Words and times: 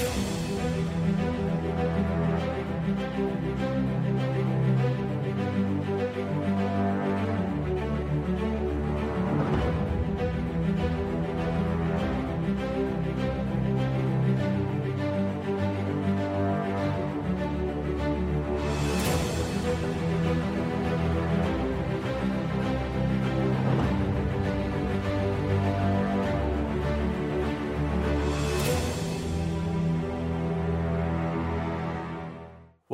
you. 0.00 0.27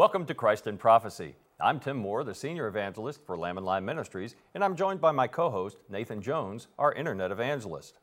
Welcome 0.05 0.27
to 0.27 0.35
Christ 0.35 0.67
in 0.67 0.77
Prophecy. 0.77 1.35
I'm 1.59 1.81
Tim 1.81 1.97
Moore, 1.97 2.25
the 2.25 2.35
Senior 2.35 2.67
Evangelist 2.67 3.25
for 3.25 3.39
Lamb 3.39 3.57
and 3.57 3.65
Lion 3.65 3.87
Ministries, 3.87 4.37
and 4.53 4.63
I'm 4.63 4.77
joined 4.77 5.01
by 5.01 5.13
my 5.13 5.27
co 5.27 5.49
host, 5.49 5.79
Nathan 5.89 6.21
Jones, 6.21 6.69
our 6.79 6.93
Internet 6.93 7.31
Evangelist. 7.31 8.01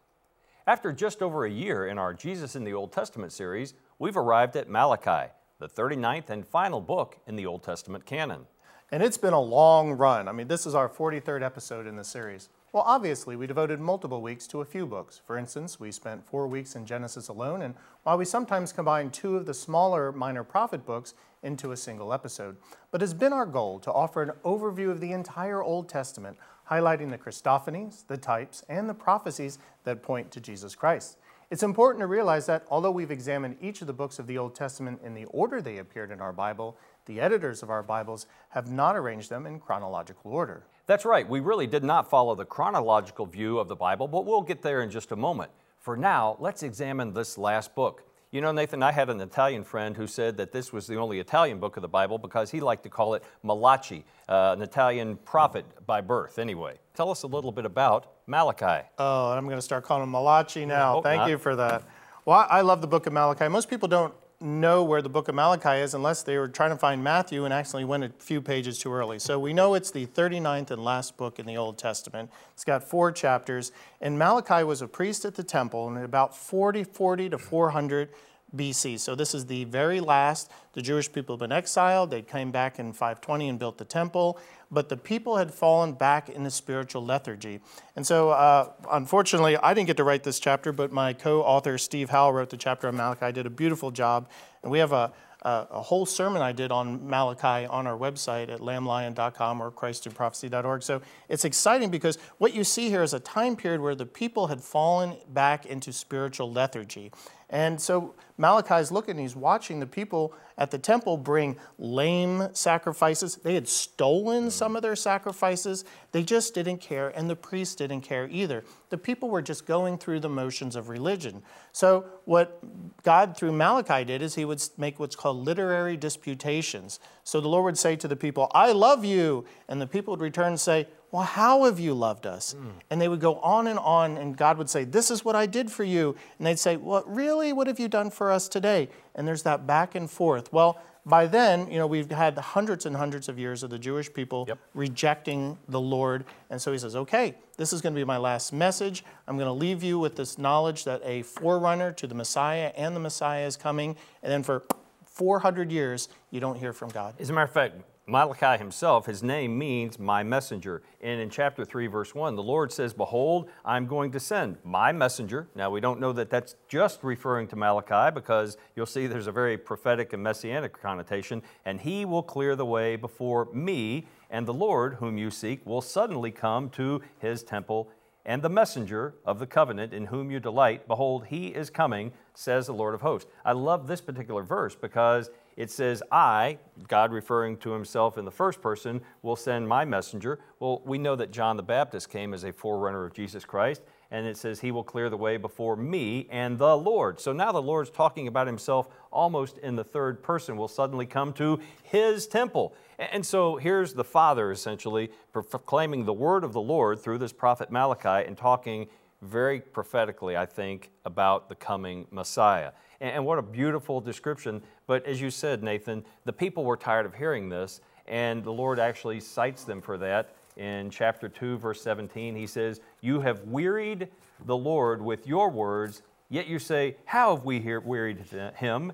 After 0.66 0.92
just 0.94 1.22
over 1.22 1.46
a 1.46 1.52
year 1.52 1.86
in 1.86 2.00
our 2.00 2.16
Jesus 2.16 2.56
in 2.56 2.64
the 2.64 2.74
Old 2.74 2.92
Testament 2.92 3.32
series, 3.32 3.76
we've 4.00 4.18
arrived 4.18 4.56
at 4.56 4.68
Malachi, 4.68 5.32
the 5.60 5.70
39th 5.70 6.32
and 6.32 6.44
final 6.44 6.82
book 6.82 7.20
in 7.28 7.36
the 7.36 7.46
Old 7.46 7.62
Testament 7.62 8.04
canon. 8.08 8.48
And 8.94 9.02
it's 9.02 9.18
been 9.18 9.32
a 9.32 9.40
long 9.40 9.94
run. 9.94 10.28
I 10.28 10.34
mean, 10.34 10.50
this 10.50 10.66
is 10.66 10.76
our 10.76 10.90
43rd 10.90 11.44
episode 11.44 11.88
in 11.88 11.96
the 11.96 12.04
series. 12.04 12.50
Well, 12.74 12.84
obviously, 12.86 13.38
we 13.38 13.48
devoted 13.48 13.80
multiple 13.80 14.22
weeks 14.22 14.48
to 14.48 14.60
a 14.60 14.66
few 14.66 14.86
books. 14.86 15.22
For 15.26 15.38
instance, 15.38 15.80
we 15.80 15.94
spent 15.94 16.28
four 16.28 16.46
weeks 16.46 16.76
in 16.76 16.86
Genesis 16.86 17.30
alone, 17.30 17.62
and 17.62 17.76
while 18.04 18.18
we 18.18 18.26
sometimes 18.26 18.74
combine 18.74 19.10
two 19.10 19.38
of 19.38 19.46
the 19.46 19.54
smaller 19.54 20.12
minor 20.12 20.44
prophet 20.44 20.86
books 20.86 21.14
into 21.42 21.72
a 21.72 21.78
single 21.78 22.12
episode, 22.12 22.58
but 22.92 23.02
it's 23.02 23.14
been 23.14 23.32
our 23.32 23.46
goal 23.46 23.80
to 23.80 23.94
offer 23.94 24.24
an 24.24 24.32
overview 24.44 24.92
of 24.92 25.00
the 25.00 25.14
entire 25.14 25.64
Old 25.64 25.88
Testament, 25.88 26.36
highlighting 26.70 27.12
the 27.12 27.18
Christophanies, 27.18 28.06
the 28.08 28.18
types, 28.18 28.62
and 28.68 28.90
the 28.90 28.94
prophecies 28.94 29.58
that 29.86 30.04
point 30.04 30.32
to 30.32 30.42
Jesus 30.42 30.76
Christ. 30.76 31.18
It's 31.52 31.64
important 31.64 32.00
to 32.00 32.08
realize 32.08 32.46
that 32.46 32.66
although 32.70 32.92
we've 32.92 33.12
examined 33.12 33.58
each 33.60 33.82
of 33.82 33.88
the 33.88 33.94
books 33.94 34.20
of 34.20 34.28
the 34.28 34.38
Old 34.38 34.56
Testament 34.56 35.02
in 35.04 35.14
the 35.14 35.26
order 35.26 35.62
they 35.62 35.80
appeared 35.80 36.10
in 36.10 36.22
our 36.22 36.32
Bible, 36.32 36.78
the 37.12 37.20
editors 37.20 37.62
of 37.62 37.70
our 37.70 37.84
Bibles 37.84 38.26
have 38.50 38.72
not 38.72 38.96
arranged 38.96 39.30
them 39.30 39.46
in 39.46 39.60
chronological 39.60 40.32
order. 40.32 40.64
That's 40.86 41.04
right, 41.04 41.28
we 41.28 41.42
really 41.42 41.68
did 41.68 41.84
not 41.84 42.10
follow 42.10 42.36
the 42.36 42.46
chronological 42.46 43.26
view 43.26 43.60
of 43.60 43.68
the 43.68 43.76
Bible, 43.76 44.08
but 44.08 44.26
we'll 44.26 44.42
get 44.42 44.62
there 44.62 44.82
in 44.82 44.90
just 44.90 45.12
a 45.12 45.16
moment. 45.18 45.52
For 45.78 45.98
now, 45.98 46.38
let's 46.40 46.64
examine 46.64 47.14
this 47.14 47.38
last 47.38 47.76
book. 47.76 48.04
You 48.32 48.40
know, 48.40 48.54
Nathan, 48.54 48.82
I 48.82 48.94
had 48.94 49.10
an 49.10 49.20
Italian 49.20 49.66
friend 49.66 49.98
who 49.98 50.08
said 50.08 50.38
that 50.38 50.54
this 50.54 50.72
was 50.72 50.88
the 50.88 50.96
only 50.96 51.20
Italian 51.20 51.60
book 51.60 51.76
of 51.76 51.82
the 51.82 51.90
Bible 51.90 52.18
because 52.18 52.50
he 52.50 52.62
liked 52.62 52.84
to 52.84 52.90
call 52.90 53.16
it 53.16 53.24
Malachi, 53.44 54.06
uh, 54.30 54.56
an 54.56 54.62
Italian 54.62 55.18
prophet 55.18 55.66
by 55.86 56.00
birth, 56.00 56.40
anyway. 56.40 56.80
Tell 56.94 57.12
us 57.12 57.24
a 57.24 57.28
little 57.28 57.52
bit 57.52 57.66
about 57.66 58.14
Malachi. 58.26 58.88
Oh, 58.98 59.32
I'm 59.32 59.46
going 59.46 59.58
to 59.58 59.62
start 59.62 59.84
calling 59.84 60.04
him 60.04 60.12
Malachi 60.12 60.66
now. 60.66 60.94
hope 60.94 61.04
Thank 61.04 61.20
not. 61.20 61.30
you 61.30 61.38
for 61.38 61.58
that. 61.58 61.84
Well, 62.24 62.48
I 62.50 62.62
love 62.62 62.80
the 62.80 62.88
book 62.88 63.06
of 63.06 63.12
Malachi. 63.12 63.50
Most 63.50 63.70
people 63.70 63.90
don't 63.90 64.14
know 64.42 64.84
where 64.84 65.02
the 65.02 65.10
book 65.10 65.28
of 65.28 65.36
Malachi 65.36 65.82
is 65.82 65.94
unless 65.94 66.24
they 66.24 66.38
were 66.38 66.48
trying 66.48 66.72
to 66.72 66.78
find 66.78 67.04
Matthew 67.04 67.46
and 67.46 67.54
actually 67.54 67.86
went 67.86 68.04
a 68.04 68.10
few 68.18 68.42
pages 68.42 68.80
too 68.80 68.92
early. 68.92 69.20
So 69.20 69.40
we 69.40 69.54
know 69.54 69.74
it's 69.76 69.92
the 69.92 70.08
39th 70.08 70.72
and 70.72 70.84
last 70.84 71.18
book 71.18 71.40
in 71.40 71.46
the 71.46 71.58
Old 71.58 71.78
Testament. 71.78 72.32
It's 72.54 72.64
got 72.64 72.84
four 72.84 73.12
chapters. 73.12 73.72
And 74.02 74.18
Malachi 74.18 74.64
was 74.64 74.82
a 74.82 74.88
priest 74.88 75.26
at 75.26 75.36
the 75.36 75.44
temple 75.44 75.88
in 75.88 76.04
about 76.04 76.36
40, 76.36 76.84
40 76.84 77.30
to 77.30 77.38
400 77.38 78.10
BC. 78.56 79.00
So 79.00 79.16
this 79.16 79.34
is 79.34 79.46
the 79.46 79.64
very 79.66 80.00
last. 80.00 80.52
The 80.74 80.82
Jewish 80.82 81.12
people 81.12 81.36
have 81.36 81.40
been 81.40 81.52
exiled. 81.52 82.12
They 82.12 82.22
came 82.22 82.52
back 82.52 82.80
in 82.80 82.94
520 82.94 83.50
and 83.50 83.60
built 83.60 83.78
the 83.78 83.86
temple, 83.86 84.40
but 84.70 84.90
the 84.90 84.98
people 84.98 85.38
had 85.38 85.54
fallen 85.54 85.94
back 85.94 86.30
into 86.30 86.52
spiritual 86.52 87.06
lethargy. 87.06 87.60
And 87.96 88.06
so, 88.06 88.30
uh, 88.30 88.72
unfortunately, 88.92 89.58
I 89.58 89.74
didn't 89.74 89.88
get 89.88 89.98
to 89.98 90.04
write 90.04 90.24
this 90.24 90.40
chapter, 90.40 90.72
but 90.72 90.92
my 90.92 91.14
co-author 91.14 91.78
Steve 91.78 92.10
Howell 92.10 92.34
wrote 92.34 92.50
the 92.50 92.58
chapter 92.58 92.88
on 92.88 92.96
Malachi. 92.96 93.26
I 93.26 93.32
Did 93.32 93.46
a 93.46 93.50
beautiful 93.50 93.92
job, 93.92 94.30
and 94.64 94.72
we 94.72 94.80
have 94.80 94.92
a 94.92 95.12
a, 95.42 95.68
a 95.72 95.82
whole 95.82 96.06
sermon 96.06 96.42
I 96.42 96.52
did 96.52 96.72
on 96.72 97.08
Malachi 97.08 97.66
on 97.66 97.88
our 97.88 97.98
website 97.98 98.50
at 98.50 98.60
lamblion.com 98.60 99.62
or 99.62 99.72
christinprophecy.org. 99.72 100.84
So 100.84 101.02
it's 101.30 101.46
exciting 101.46 101.90
because 101.90 102.18
what 102.38 102.54
you 102.54 102.64
see 102.64 102.90
here 102.90 103.04
is 103.04 103.14
a 103.14 103.20
time 103.20 103.56
period 103.56 103.82
where 103.82 103.96
the 103.96 104.06
people 104.06 104.48
had 104.48 104.62
fallen 104.62 105.16
back 105.30 105.66
into 105.66 105.92
spiritual 105.94 106.52
lethargy. 106.52 107.12
And 107.52 107.80
so 107.80 108.16
Malachi 108.38 108.76
is 108.76 108.92
looking, 108.92 109.18
he's 109.18 109.36
watching 109.36 109.82
the 109.82 109.86
people 109.86 110.34
at 110.58 110.72
the 110.72 110.80
temple 110.80 111.18
bring 111.18 111.58
lame 111.78 112.48
sacrifices. 112.54 113.36
They 113.36 113.54
had 113.54 113.68
stolen 113.68 114.44
mm-hmm. 114.44 114.50
some 114.50 114.76
of 114.76 114.82
their 114.82 114.96
sacrifices. 114.96 115.84
They 116.12 116.24
just 116.24 116.56
didn't 116.56 116.78
care, 116.78 117.10
and 117.10 117.30
the 117.30 117.36
priests 117.36 117.76
didn't 117.76 118.02
care 118.02 118.28
either. 118.32 118.64
The 118.90 118.98
people 118.98 119.30
were 119.30 119.42
just 119.42 119.66
going 119.66 119.98
through 119.98 120.22
the 120.22 120.30
motions 120.30 120.76
of 120.76 120.88
religion. 120.88 121.44
So, 121.74 122.06
what 122.26 122.60
God 123.04 123.36
through 123.36 123.52
Malachi 123.52 124.06
did 124.06 124.22
is 124.22 124.36
he 124.36 124.46
would 124.46 124.64
make 124.78 125.00
what's 125.00 125.16
called 125.16 125.46
literary 125.46 125.98
disputations. 125.98 127.00
So, 127.24 127.42
the 127.42 127.50
Lord 127.50 127.66
would 127.66 127.78
say 127.78 127.96
to 127.98 128.08
the 128.08 128.16
people, 128.16 128.50
I 128.54 128.72
love 128.72 129.04
you. 129.04 129.46
And 129.68 129.82
the 129.82 129.88
people 129.88 130.14
would 130.14 130.22
return 130.22 130.48
and 130.48 130.60
say, 130.60 130.88
well, 131.12 131.24
how 131.24 131.66
have 131.66 131.80
you 131.80 131.94
loved 131.94 132.26
us? 132.26 132.54
Hmm. 132.54 132.70
And 132.90 133.02
they 133.02 133.08
would 133.08 133.20
go 133.20 133.36
on 133.40 133.68
and 133.68 133.78
on, 133.80 134.18
and 134.18 134.36
God 134.38 134.58
would 134.58 134.70
say, 134.70 134.84
This 134.86 135.12
is 135.12 135.26
what 135.26 135.36
I 135.36 135.46
did 135.46 135.72
for 135.72 135.84
you. 135.84 136.16
And 136.38 136.48
they'd 136.48 136.60
say, 136.60 136.78
Well, 136.78 137.04
really, 137.06 137.52
what 137.54 137.68
have 137.68 137.80
you 137.80 137.88
done 137.88 138.10
for 138.10 138.32
us 138.32 138.48
today? 138.48 138.90
And 139.16 139.28
there's 139.28 139.44
that 139.44 139.68
back 139.68 139.96
and 139.96 140.10
forth. 140.10 140.52
Well, 140.54 140.80
by 141.06 141.26
then, 141.26 141.70
you 141.72 141.80
know, 141.80 141.88
we've 141.88 142.12
had 142.12 142.38
hundreds 142.38 142.86
and 142.86 142.96
hundreds 142.96 143.28
of 143.28 143.40
years 143.40 143.64
of 143.64 143.72
the 143.72 143.80
Jewish 143.80 144.14
people 144.14 144.46
Yep. 144.48 144.60
rejecting 144.74 145.58
the 145.68 145.82
Lord. 145.82 146.26
And 146.50 146.62
so 146.62 146.72
he 146.72 146.78
says, 146.78 146.96
Okay, 146.96 147.36
this 147.58 147.74
is 147.74 147.82
going 147.82 147.94
to 147.94 148.00
be 148.00 148.06
my 148.06 148.18
last 148.18 148.54
message. 148.54 149.04
I'm 149.28 149.36
going 149.36 149.48
to 149.48 149.54
leave 149.54 149.84
you 149.84 150.00
with 150.00 150.16
this 150.16 150.38
knowledge 150.38 150.86
that 150.86 151.02
a 151.04 151.24
forerunner 151.24 151.92
to 151.94 152.08
the 152.08 152.16
Messiah 152.16 152.72
and 152.78 152.96
the 152.96 153.00
Messiah 153.00 153.46
is 153.46 153.58
coming. 153.58 153.98
And 154.24 154.32
then 154.32 154.44
for 154.44 154.64
400 155.06 155.72
years, 155.72 156.08
you 156.30 156.40
don't 156.40 156.58
hear 156.58 156.72
from 156.72 156.90
God. 156.90 157.16
As 157.20 157.30
a 157.30 157.34
matter 157.34 157.46
of 157.46 157.52
fact, 157.52 157.76
Malachi 158.08 158.58
himself, 158.58 159.06
his 159.06 159.22
name 159.22 159.58
means 159.58 160.00
my 160.00 160.24
messenger. 160.24 160.82
And 161.02 161.22
in 161.22 161.30
chapter 161.30 161.64
3, 161.64 161.86
verse 161.88 162.16
1, 162.16 162.36
the 162.36 162.42
Lord 162.42 162.72
says, 162.72 162.94
Behold, 162.94 163.48
I'm 163.64 163.86
going 163.86 164.12
to 164.12 164.20
send 164.20 164.58
my 164.64 164.92
messenger. 164.92 165.48
Now, 165.56 165.70
we 165.70 165.82
don't 165.82 166.00
know 166.00 166.12
that 166.14 166.32
that's 166.32 166.56
just 166.68 167.04
referring 167.04 167.48
to 167.50 167.56
Malachi 167.56 168.14
because 168.14 168.58
you'll 168.76 168.88
see 168.88 169.06
there's 169.06 169.28
a 169.28 169.32
very 169.32 169.56
prophetic 169.56 170.14
and 170.14 170.24
messianic 170.24 170.82
connotation. 170.82 171.44
And 171.64 171.80
he 171.80 172.04
will 172.04 172.24
clear 172.24 172.56
the 172.56 172.66
way 172.66 172.96
before 172.96 173.46
me, 173.54 174.08
and 174.32 174.48
the 174.48 174.54
Lord, 174.54 174.96
whom 174.96 175.20
you 175.20 175.30
seek, 175.30 175.64
will 175.66 175.82
suddenly 175.82 176.32
come 176.32 176.70
to 176.72 177.02
his 177.20 177.44
temple. 177.44 177.90
And 178.26 178.42
the 178.42 178.50
messenger 178.50 179.16
of 179.26 179.40
the 179.40 179.48
covenant 179.48 179.94
in 179.94 180.08
whom 180.08 180.30
you 180.30 180.40
delight, 180.40 180.88
behold, 180.88 181.28
he 181.28 181.48
is 181.48 181.70
coming, 181.70 182.14
says 182.34 182.68
the 182.68 182.74
Lord 182.74 182.94
of 182.94 183.02
hosts. 183.02 183.30
I 183.46 183.54
love 183.54 183.88
this 183.88 184.02
particular 184.02 184.44
verse 184.44 184.76
because 184.76 185.30
it 185.58 185.70
says, 185.70 186.02
I, 186.12 186.58
God 186.88 187.12
referring 187.12 187.58
to 187.58 187.72
himself 187.72 188.18
in 188.18 188.26
the 188.26 188.32
first 188.32 188.62
person, 188.62 189.02
will 189.22 189.36
send 189.36 189.68
my 189.68 189.86
messenger. 189.86 190.40
Well, 190.60 190.82
we 190.86 190.98
know 190.98 191.16
that 191.16 191.32
John 191.32 191.58
the 191.58 191.64
Baptist 191.64 192.10
came 192.10 192.34
as 192.34 192.44
a 192.44 192.54
forerunner 192.54 193.06
of 193.06 193.14
Jesus 193.14 193.46
Christ, 193.46 193.82
and 194.12 194.26
it 194.26 194.38
says, 194.38 194.60
He 194.60 194.72
will 194.72 194.84
clear 194.84 195.10
the 195.10 195.18
way 195.18 195.38
before 195.38 195.76
me 195.76 196.28
and 196.30 196.58
the 196.58 196.78
Lord. 196.78 197.20
So 197.20 197.34
now 197.34 197.52
the 197.52 197.62
Lord's 197.62 197.90
talking 197.90 198.28
about 198.28 198.48
himself 198.48 198.88
almost 199.12 199.58
in 199.60 199.76
the 199.76 199.84
third 199.84 200.24
person, 200.24 200.58
will 200.58 200.68
suddenly 200.68 201.06
come 201.06 201.34
to 201.34 201.60
his 201.84 202.28
temple. 202.28 202.74
And 202.98 203.26
so 203.26 203.58
here's 203.58 203.94
the 203.94 204.04
Father 204.04 204.52
essentially 204.52 205.10
proclaiming 205.32 206.06
the 206.06 206.14
word 206.14 206.44
of 206.44 206.54
the 206.54 206.62
Lord 206.62 207.00
through 207.00 207.18
this 207.18 207.34
prophet 207.34 207.72
Malachi 207.72 208.28
and 208.28 208.38
talking 208.38 208.88
very 209.22 209.62
prophetically, 209.62 210.36
I 210.36 210.46
think, 210.46 210.92
about 211.06 211.50
the 211.50 211.56
coming 211.56 212.08
Messiah. 212.12 212.72
And 213.02 213.26
what 213.26 213.40
a 213.40 213.42
beautiful 213.42 214.00
description. 214.00 214.62
But 214.86 215.06
as 215.08 215.20
you 215.20 215.32
said, 215.32 215.64
Nathan, 215.64 216.06
the 216.24 216.32
people 216.32 216.64
were 216.64 216.78
tired 216.78 217.08
of 217.08 217.16
hearing 217.16 217.50
this, 217.50 217.82
and 218.08 218.44
the 218.44 218.54
Lord 218.54 218.80
actually 218.80 219.20
cites 219.20 219.64
them 219.64 219.82
for 219.82 219.98
that. 219.98 220.36
In 220.56 220.92
chapter 220.92 221.28
2, 221.28 221.58
verse 221.58 221.82
17, 221.82 222.36
he 222.36 222.46
says, 222.46 222.80
You 223.02 223.22
have 223.22 223.42
wearied 223.46 224.10
the 224.46 224.56
Lord 224.56 225.02
with 225.02 225.26
your 225.26 225.50
words, 225.50 226.04
yet 226.30 226.46
you 226.46 226.60
say, 226.60 226.98
How 227.06 227.36
have 227.36 227.44
we 227.44 227.60
wearied 227.60 228.20
him? 228.56 228.94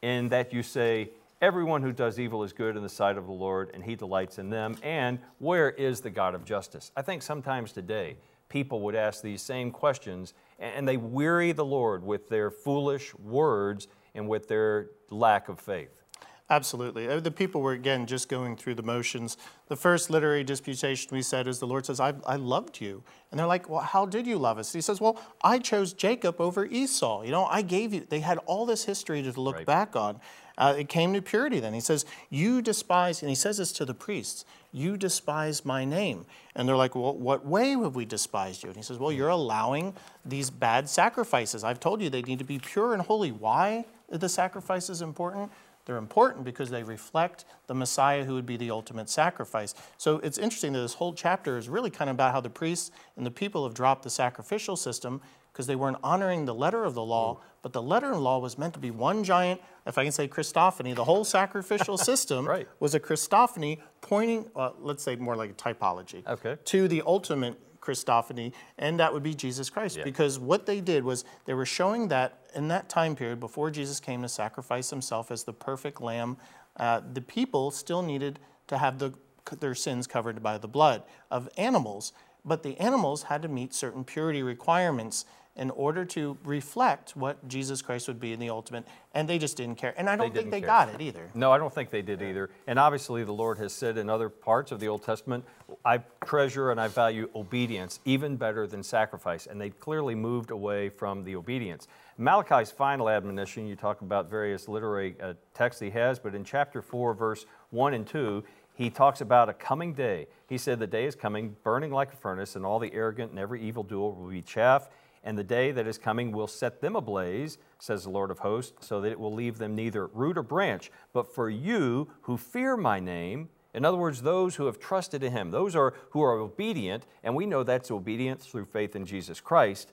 In 0.00 0.30
that 0.30 0.52
you 0.52 0.62
say, 0.62 1.10
Everyone 1.42 1.82
who 1.82 1.92
does 1.92 2.20
evil 2.20 2.44
is 2.44 2.52
good 2.52 2.76
in 2.76 2.84
the 2.84 2.88
sight 2.88 3.18
of 3.18 3.26
the 3.26 3.32
Lord, 3.32 3.72
and 3.74 3.82
he 3.82 3.96
delights 3.96 4.38
in 4.38 4.48
them. 4.48 4.76
And 4.82 5.18
where 5.40 5.70
is 5.70 6.00
the 6.00 6.10
God 6.10 6.36
of 6.36 6.44
justice? 6.44 6.92
I 6.96 7.02
think 7.02 7.20
sometimes 7.20 7.72
today 7.72 8.16
people 8.48 8.80
would 8.82 8.94
ask 8.94 9.22
these 9.22 9.42
same 9.42 9.72
questions, 9.72 10.34
and 10.62 10.86
they 10.86 10.96
weary 10.96 11.52
the 11.52 11.64
Lord 11.64 12.04
with 12.04 12.28
their 12.28 12.50
foolish 12.50 13.14
words 13.16 13.88
and 14.14 14.28
with 14.28 14.48
their 14.48 14.90
lack 15.10 15.48
of 15.48 15.58
faith. 15.58 16.01
Absolutely. 16.50 17.08
Uh, 17.08 17.20
The 17.20 17.30
people 17.30 17.62
were, 17.62 17.72
again, 17.72 18.06
just 18.06 18.28
going 18.28 18.56
through 18.56 18.74
the 18.74 18.82
motions. 18.82 19.36
The 19.68 19.76
first 19.76 20.10
literary 20.10 20.44
disputation 20.44 21.08
we 21.12 21.22
said 21.22 21.46
is 21.46 21.58
the 21.60 21.66
Lord 21.66 21.86
says, 21.86 21.98
I, 22.00 22.12
I 22.26 22.36
loved 22.36 22.80
you. 22.80 23.02
And 23.30 23.38
they're 23.38 23.46
like, 23.46 23.68
Well, 23.68 23.80
how 23.80 24.04
did 24.06 24.26
you 24.26 24.36
love 24.38 24.58
us? 24.58 24.72
He 24.72 24.80
says, 24.82 25.00
Well, 25.00 25.18
I 25.42 25.58
chose 25.58 25.92
Jacob 25.92 26.40
over 26.40 26.66
Esau. 26.66 27.22
You 27.22 27.30
know, 27.30 27.46
I 27.46 27.62
gave 27.62 27.94
you, 27.94 28.00
they 28.08 28.20
had 28.20 28.38
all 28.46 28.66
this 28.66 28.84
history 28.84 29.22
to 29.22 29.40
look 29.40 29.56
Right. 29.56 29.66
back 29.66 29.96
on. 29.96 30.20
Uh, 30.58 30.74
it 30.78 30.88
came 30.90 31.14
to 31.14 31.22
purity 31.22 31.58
then. 31.60 31.72
He 31.72 31.80
says, 31.80 32.04
You 32.28 32.60
despise, 32.60 33.22
and 33.22 33.30
he 33.30 33.34
says 33.34 33.56
this 33.56 33.72
to 33.72 33.86
the 33.86 33.94
priests, 33.94 34.44
you 34.72 34.98
despise 34.98 35.64
my 35.64 35.84
name. 35.86 36.26
And 36.54 36.68
they're 36.68 36.76
like, 36.76 36.94
Well, 36.94 37.16
what 37.16 37.46
way 37.46 37.70
have 37.70 37.94
we 37.94 38.04
despised 38.04 38.62
you? 38.62 38.68
And 38.68 38.76
he 38.76 38.82
says, 38.82 38.98
Well, 38.98 39.12
you're 39.12 39.28
allowing 39.30 39.94
these 40.26 40.50
bad 40.50 40.88
sacrifices. 40.90 41.64
I've 41.64 41.80
told 41.80 42.02
you 42.02 42.10
they 42.10 42.20
need 42.22 42.40
to 42.40 42.44
be 42.44 42.58
pure 42.58 42.92
and 42.92 43.00
holy. 43.00 43.32
Why 43.32 43.86
are 44.12 44.18
the 44.18 44.28
sacrifices 44.28 45.00
important? 45.00 45.50
They're 45.84 45.96
important 45.96 46.44
because 46.44 46.70
they 46.70 46.82
reflect 46.82 47.44
the 47.66 47.74
Messiah 47.74 48.24
who 48.24 48.34
would 48.34 48.46
be 48.46 48.56
the 48.56 48.70
ultimate 48.70 49.08
sacrifice. 49.10 49.74
So 49.98 50.18
it's 50.18 50.38
interesting 50.38 50.72
that 50.74 50.80
this 50.80 50.94
whole 50.94 51.12
chapter 51.12 51.58
is 51.58 51.68
really 51.68 51.90
kind 51.90 52.08
of 52.08 52.14
about 52.16 52.32
how 52.32 52.40
the 52.40 52.50
priests 52.50 52.90
and 53.16 53.26
the 53.26 53.30
people 53.30 53.64
have 53.64 53.74
dropped 53.74 54.02
the 54.04 54.10
sacrificial 54.10 54.76
system 54.76 55.20
because 55.52 55.66
they 55.66 55.76
weren't 55.76 55.98
honoring 56.02 56.46
the 56.46 56.54
letter 56.54 56.82
of 56.84 56.94
the 56.94 57.02
law, 57.04 57.38
but 57.60 57.72
the 57.74 57.82
letter 57.82 58.06
of 58.06 58.14
the 58.14 58.20
law 58.20 58.38
was 58.38 58.56
meant 58.56 58.72
to 58.72 58.80
be 58.80 58.90
one 58.90 59.22
giant, 59.22 59.60
if 59.86 59.98
I 59.98 60.02
can 60.04 60.12
say 60.12 60.26
Christophany, 60.26 60.94
the 60.94 61.04
whole 61.04 61.24
sacrificial 61.24 61.98
system 62.10 62.48
Right. 62.48 62.66
was 62.80 62.94
a 62.94 63.00
Christophany 63.00 63.78
pointing, 64.00 64.48
uh, 64.56 64.70
let's 64.78 65.02
say 65.02 65.16
more 65.16 65.36
like 65.36 65.50
a 65.50 65.54
typology, 65.54 66.26
Okay. 66.26 66.56
to 66.64 66.88
the 66.88 67.02
ultimate 67.04 67.58
Christophany, 67.82 68.52
and 68.78 68.98
that 69.00 69.12
would 69.12 69.22
be 69.22 69.34
Jesus 69.34 69.68
Christ. 69.68 69.98
Yeah. 69.98 70.04
Because 70.04 70.38
what 70.38 70.64
they 70.64 70.80
did 70.80 71.04
was 71.04 71.24
they 71.44 71.54
were 71.54 71.66
showing 71.66 72.08
that 72.08 72.38
in 72.54 72.68
that 72.68 72.88
time 72.88 73.16
period, 73.16 73.40
before 73.40 73.70
Jesus 73.70 74.00
came 74.00 74.22
to 74.22 74.28
sacrifice 74.28 74.90
himself 74.90 75.30
as 75.30 75.44
the 75.44 75.52
perfect 75.52 76.00
lamb, 76.00 76.36
uh, 76.76 77.00
the 77.12 77.20
people 77.20 77.70
still 77.70 78.02
needed 78.02 78.38
to 78.68 78.78
have 78.78 78.98
the, 78.98 79.12
their 79.60 79.74
sins 79.74 80.06
covered 80.06 80.42
by 80.42 80.56
the 80.58 80.68
blood 80.68 81.02
of 81.30 81.48
animals. 81.56 82.12
But 82.44 82.62
the 82.62 82.78
animals 82.78 83.24
had 83.24 83.42
to 83.42 83.48
meet 83.48 83.74
certain 83.74 84.04
purity 84.04 84.42
requirements 84.42 85.24
in 85.56 85.70
order 85.70 86.04
to 86.04 86.38
reflect 86.44 87.14
what 87.14 87.46
Jesus 87.46 87.82
Christ 87.82 88.08
would 88.08 88.18
be 88.18 88.32
in 88.32 88.40
the 88.40 88.48
ultimate, 88.48 88.86
and 89.12 89.28
they 89.28 89.38
just 89.38 89.56
didn't 89.56 89.76
care. 89.76 89.94
And 89.98 90.08
I 90.08 90.16
don't 90.16 90.32
think 90.32 90.50
they 90.50 90.60
care. 90.60 90.66
got 90.66 90.88
it 90.88 91.00
either. 91.00 91.28
No, 91.34 91.52
I 91.52 91.58
don't 91.58 91.72
think 91.72 91.90
they 91.90 92.00
did 92.00 92.22
either. 92.22 92.48
And 92.66 92.78
obviously, 92.78 93.22
the 93.24 93.32
Lord 93.32 93.58
has 93.58 93.72
said 93.72 93.98
in 93.98 94.08
other 94.08 94.30
parts 94.30 94.72
of 94.72 94.80
the 94.80 94.88
Old 94.88 95.02
Testament, 95.02 95.44
I 95.84 95.98
treasure 96.24 96.70
and 96.70 96.80
I 96.80 96.88
value 96.88 97.28
obedience 97.34 98.00
even 98.06 98.36
better 98.36 98.66
than 98.66 98.82
sacrifice. 98.82 99.46
And 99.46 99.60
they 99.60 99.70
clearly 99.70 100.14
moved 100.14 100.50
away 100.50 100.88
from 100.88 101.22
the 101.22 101.36
obedience. 101.36 101.86
Malachi's 102.18 102.70
final 102.70 103.08
admonition, 103.08 103.66
you 103.66 103.76
talk 103.76 104.00
about 104.00 104.30
various 104.30 104.68
literary 104.68 105.16
uh, 105.22 105.34
texts 105.54 105.80
he 105.80 105.90
has, 105.90 106.18
but 106.18 106.34
in 106.34 106.44
chapter 106.44 106.80
4, 106.80 107.14
verse 107.14 107.46
1 107.70 107.94
and 107.94 108.06
2, 108.06 108.42
he 108.74 108.88
talks 108.88 109.20
about 109.20 109.48
a 109.48 109.52
coming 109.52 109.92
day. 109.92 110.28
He 110.48 110.56
said, 110.56 110.78
The 110.78 110.86
day 110.86 111.04
is 111.04 111.14
coming, 111.14 111.56
burning 111.62 111.90
like 111.90 112.12
a 112.12 112.16
furnace, 112.16 112.56
and 112.56 112.64
all 112.64 112.78
the 112.78 112.92
arrogant 112.94 113.30
and 113.30 113.38
every 113.38 113.60
evil 113.60 113.82
evildoer 113.82 114.14
will 114.14 114.30
be 114.30 114.42
chaff. 114.42 114.88
And 115.24 115.38
the 115.38 115.44
day 115.44 115.70
that 115.70 115.86
is 115.86 115.98
coming 115.98 116.32
will 116.32 116.48
set 116.48 116.80
them 116.80 116.96
ablaze, 116.96 117.58
says 117.78 118.04
the 118.04 118.10
Lord 118.10 118.30
of 118.30 118.40
hosts, 118.40 118.86
so 118.86 119.00
that 119.00 119.12
it 119.12 119.20
will 119.20 119.32
leave 119.32 119.58
them 119.58 119.74
neither 119.74 120.06
root 120.08 120.36
or 120.36 120.42
branch. 120.42 120.90
But 121.12 121.32
for 121.32 121.48
you 121.48 122.08
who 122.22 122.36
fear 122.36 122.76
my 122.76 122.98
name, 122.98 123.48
in 123.74 123.84
other 123.84 123.96
words, 123.96 124.22
those 124.22 124.56
who 124.56 124.66
have 124.66 124.78
trusted 124.78 125.22
in 125.22 125.32
him, 125.32 125.50
those 125.50 125.76
are 125.76 125.94
who 126.10 126.22
are 126.22 126.32
obedient, 126.32 127.06
and 127.22 127.34
we 127.34 127.46
know 127.46 127.62
that's 127.62 127.90
obedience 127.90 128.46
through 128.46 128.66
faith 128.66 128.96
in 128.96 129.06
Jesus 129.06 129.40
Christ, 129.40 129.92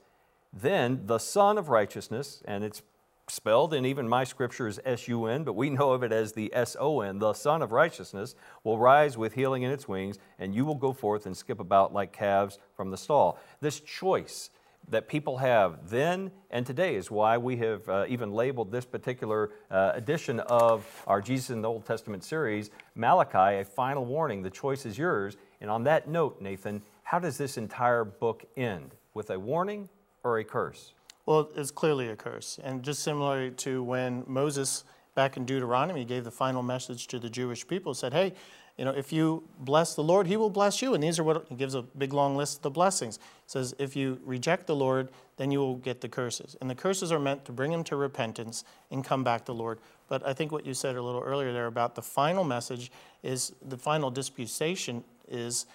then 0.52 1.06
the 1.06 1.20
Son 1.20 1.58
of 1.58 1.70
Righteousness, 1.70 2.42
and 2.46 2.64
it's 2.64 2.82
spelled 3.28 3.74
in 3.74 3.86
even 3.86 4.10
my 4.10 4.24
scripture 4.24 4.68
is 4.68 4.80
S-U-N, 4.84 5.44
but 5.44 5.54
we 5.54 5.70
know 5.70 5.92
of 5.92 6.04
it 6.04 6.12
as 6.12 6.34
the 6.34 6.52
S-O-N, 6.54 7.20
the 7.20 7.34
Son 7.34 7.62
of 7.62 7.72
Righteousness, 7.72 8.36
will 8.64 8.80
rise 8.80 9.18
with 9.18 9.34
healing 9.34 9.62
in 9.62 9.72
its 9.72 9.88
wings, 9.88 10.18
and 10.40 10.56
you 10.56 10.66
will 10.66 10.76
go 10.76 10.92
forth 10.92 11.26
and 11.26 11.38
skip 11.38 11.60
about 11.60 11.94
like 11.94 12.12
calves 12.12 12.58
from 12.76 12.90
the 12.90 12.98
stall. 12.98 13.40
This 13.62 13.80
choice 13.80 14.50
that 14.90 15.08
people 15.08 15.38
have 15.38 15.90
then 15.90 16.32
and 16.52 16.66
today 16.66 16.96
is 16.96 17.12
why 17.12 17.38
we 17.38 17.58
have 17.58 17.88
uh, 17.88 18.06
even 18.08 18.32
labeled 18.32 18.72
this 18.72 18.86
particular 18.86 19.52
uh, 19.70 19.92
edition 19.94 20.40
of 20.42 20.86
our 21.06 21.22
Jesus 21.22 21.52
in 21.52 21.62
the 21.62 21.70
Old 21.70 21.86
Testament 21.86 22.24
series, 22.24 22.72
Malachi, 22.96 23.62
a 23.62 23.66
final 23.66 24.04
warning. 24.04 24.42
The 24.42 24.50
choice 24.50 24.86
is 24.86 24.98
yours. 24.98 25.38
And 25.62 25.70
on 25.70 25.84
that 25.84 26.08
note, 26.08 26.42
Nathan, 26.42 26.82
how 27.04 27.20
does 27.20 27.38
this 27.38 27.58
entire 27.58 28.04
book 28.04 28.46
end? 28.58 28.96
With 29.14 29.30
a 29.30 29.40
warning 29.40 29.90
or 30.24 30.40
a 30.40 30.44
curse? 30.44 30.94
Well, 31.26 31.50
it's 31.56 31.72
clearly 31.72 32.10
a 32.10 32.16
curse. 32.16 32.60
And 32.64 32.82
just 32.82 33.04
similar 33.04 33.52
to 33.52 33.84
when 33.84 34.24
Moses, 34.26 34.84
back 35.14 35.38
in 35.38 35.46
Deuteronomy, 35.46 36.06
gave 36.06 36.24
the 36.24 36.32
final 36.32 36.64
message 36.64 37.08
to 37.08 37.20
the 37.20 37.30
Jewish 37.30 37.68
people, 37.68 37.94
said, 37.94 38.14
hey, 38.14 38.34
you 38.80 38.86
know, 38.86 38.92
if 38.92 39.12
you 39.12 39.44
bless 39.60 39.94
the 39.94 40.04
Lord, 40.04 40.26
he 40.26 40.38
will 40.38 40.50
bless 40.50 40.82
you. 40.82 40.94
And 40.94 41.04
these 41.04 41.20
are 41.20 41.24
what 41.26 41.46
he 41.50 41.56
gives 41.56 41.76
a 41.76 41.82
big 41.82 42.14
long 42.14 42.38
list 42.38 42.60
of 42.60 42.62
the 42.62 42.70
blessings. 42.70 43.18
He 43.18 43.48
says, 43.48 43.76
if 43.78 43.94
you 43.94 44.22
reject 44.24 44.68
the 44.68 44.76
Lord, 44.76 45.10
then 45.36 45.52
you 45.52 45.60
will 45.60 45.76
get 45.76 46.00
the 46.00 46.08
curses. 46.08 46.56
And 46.62 46.70
the 46.70 46.76
curses 46.76 47.12
are 47.12 47.20
meant 47.20 47.44
to 47.44 47.52
bring 47.52 47.74
him 47.74 47.84
to 47.84 47.98
repentance 47.98 48.64
and 48.90 49.04
come 49.04 49.22
back 49.22 49.42
to 49.42 49.46
the 49.48 49.54
Lord. 49.54 49.80
But 50.08 50.26
I 50.26 50.32
think 50.32 50.54
what 50.54 50.66
you 50.66 50.74
said 50.74 50.96
a 50.96 51.02
little 51.02 51.22
earlier 51.22 51.52
there 51.52 51.66
about 51.66 51.96
the 51.96 52.02
final 52.02 52.46
message 52.46 52.90
is 53.22 53.52
the 53.62 53.78
final 53.78 54.10
disputation 54.10 55.04
is 55.28 55.66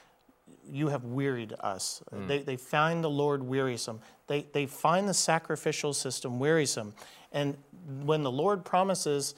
you 0.67 0.89
have 0.89 1.05
wearied 1.05 1.53
us. 1.61 2.03
Mm. 2.11 2.27
They, 2.27 2.39
they 2.39 2.57
find 2.57 3.05
the 3.05 3.11
Lord 3.11 3.43
wearisome. 3.43 4.01
They, 4.29 4.47
they 4.55 4.65
find 4.65 5.07
the 5.07 5.13
sacrificial 5.13 5.93
system 5.93 6.39
wearisome. 6.39 6.95
And 7.33 7.59
when 8.03 8.23
the 8.23 8.33
Lord 8.33 8.65
promises 8.65 9.35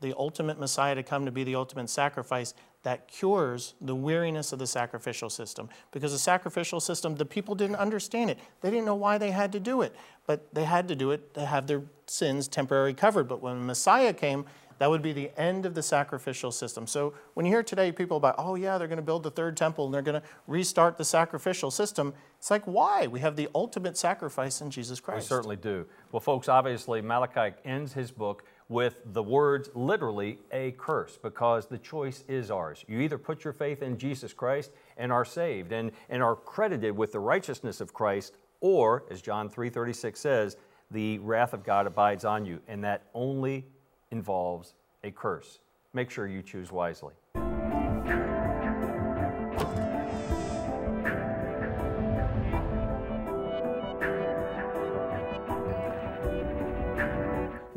the 0.00 0.14
ultimate 0.16 0.58
Messiah 0.58 0.94
to 0.94 1.02
come 1.02 1.24
to 1.24 1.32
be 1.32 1.44
the 1.44 1.56
ultimate 1.56 1.90
sacrifice, 1.90 2.54
that 2.88 3.06
cures 3.06 3.74
the 3.82 3.94
weariness 3.94 4.50
of 4.50 4.58
the 4.58 4.66
sacrificial 4.66 5.28
system. 5.28 5.68
Because 5.92 6.12
the 6.12 6.18
sacrificial 6.18 6.80
system, 6.80 7.16
the 7.16 7.26
people 7.26 7.54
didn't 7.54 7.76
understand 7.76 8.30
it. 8.30 8.38
They 8.62 8.70
didn't 8.70 8.86
know 8.86 8.94
why 8.94 9.18
they 9.18 9.30
had 9.30 9.52
to 9.52 9.60
do 9.60 9.82
it. 9.82 9.94
But 10.26 10.54
they 10.54 10.64
had 10.64 10.88
to 10.88 10.96
do 10.96 11.10
it 11.10 11.34
to 11.34 11.44
have 11.44 11.66
their 11.66 11.82
sins 12.06 12.48
temporarily 12.48 12.94
covered. 12.94 13.28
But 13.28 13.42
when 13.42 13.66
Messiah 13.66 14.14
came, 14.14 14.46
that 14.78 14.88
would 14.88 15.02
be 15.02 15.12
the 15.12 15.30
end 15.38 15.66
of 15.66 15.74
the 15.74 15.82
sacrificial 15.82 16.50
system. 16.50 16.86
So 16.86 17.12
when 17.34 17.44
you 17.44 17.52
hear 17.52 17.62
today 17.62 17.92
people 17.92 18.16
about, 18.16 18.36
oh 18.38 18.54
yeah, 18.54 18.78
they're 18.78 18.88
going 18.88 18.96
to 18.96 19.02
build 19.02 19.22
the 19.22 19.30
third 19.30 19.54
temple 19.54 19.84
and 19.84 19.92
they're 19.92 20.00
going 20.00 20.22
to 20.22 20.26
restart 20.46 20.96
the 20.96 21.04
sacrificial 21.04 21.70
system, 21.70 22.14
it's 22.38 22.50
like, 22.50 22.64
why? 22.64 23.06
We 23.06 23.20
have 23.20 23.36
the 23.36 23.50
ultimate 23.54 23.98
sacrifice 23.98 24.62
in 24.62 24.70
Jesus 24.70 24.98
Christ. 24.98 25.26
We 25.26 25.36
certainly 25.36 25.56
do. 25.56 25.84
Well, 26.10 26.20
folks, 26.20 26.48
obviously, 26.48 27.02
Malachi 27.02 27.54
ends 27.66 27.92
his 27.92 28.10
book 28.10 28.44
with 28.68 29.00
the 29.12 29.22
words 29.22 29.70
literally 29.74 30.38
a 30.52 30.72
curse 30.72 31.18
because 31.22 31.66
the 31.66 31.78
choice 31.78 32.24
is 32.28 32.50
ours. 32.50 32.84
You 32.86 33.00
either 33.00 33.18
put 33.18 33.44
your 33.44 33.52
faith 33.52 33.82
in 33.82 33.96
Jesus 33.96 34.32
Christ 34.32 34.72
and 34.96 35.10
are 35.10 35.24
saved 35.24 35.72
and, 35.72 35.90
and 36.10 36.22
are 36.22 36.36
credited 36.36 36.96
with 36.96 37.12
the 37.12 37.20
righteousness 37.20 37.80
of 37.80 37.94
Christ, 37.94 38.36
or, 38.60 39.04
as 39.10 39.22
John 39.22 39.48
3.36 39.48 40.16
says, 40.16 40.56
the 40.90 41.18
wrath 41.20 41.52
of 41.52 41.64
God 41.64 41.86
abides 41.86 42.24
on 42.24 42.44
you, 42.44 42.60
and 42.66 42.82
that 42.84 43.04
only 43.14 43.64
involves 44.10 44.74
a 45.04 45.10
curse. 45.10 45.60
Make 45.92 46.10
sure 46.10 46.26
you 46.26 46.42
choose 46.42 46.72
wisely. 46.72 47.14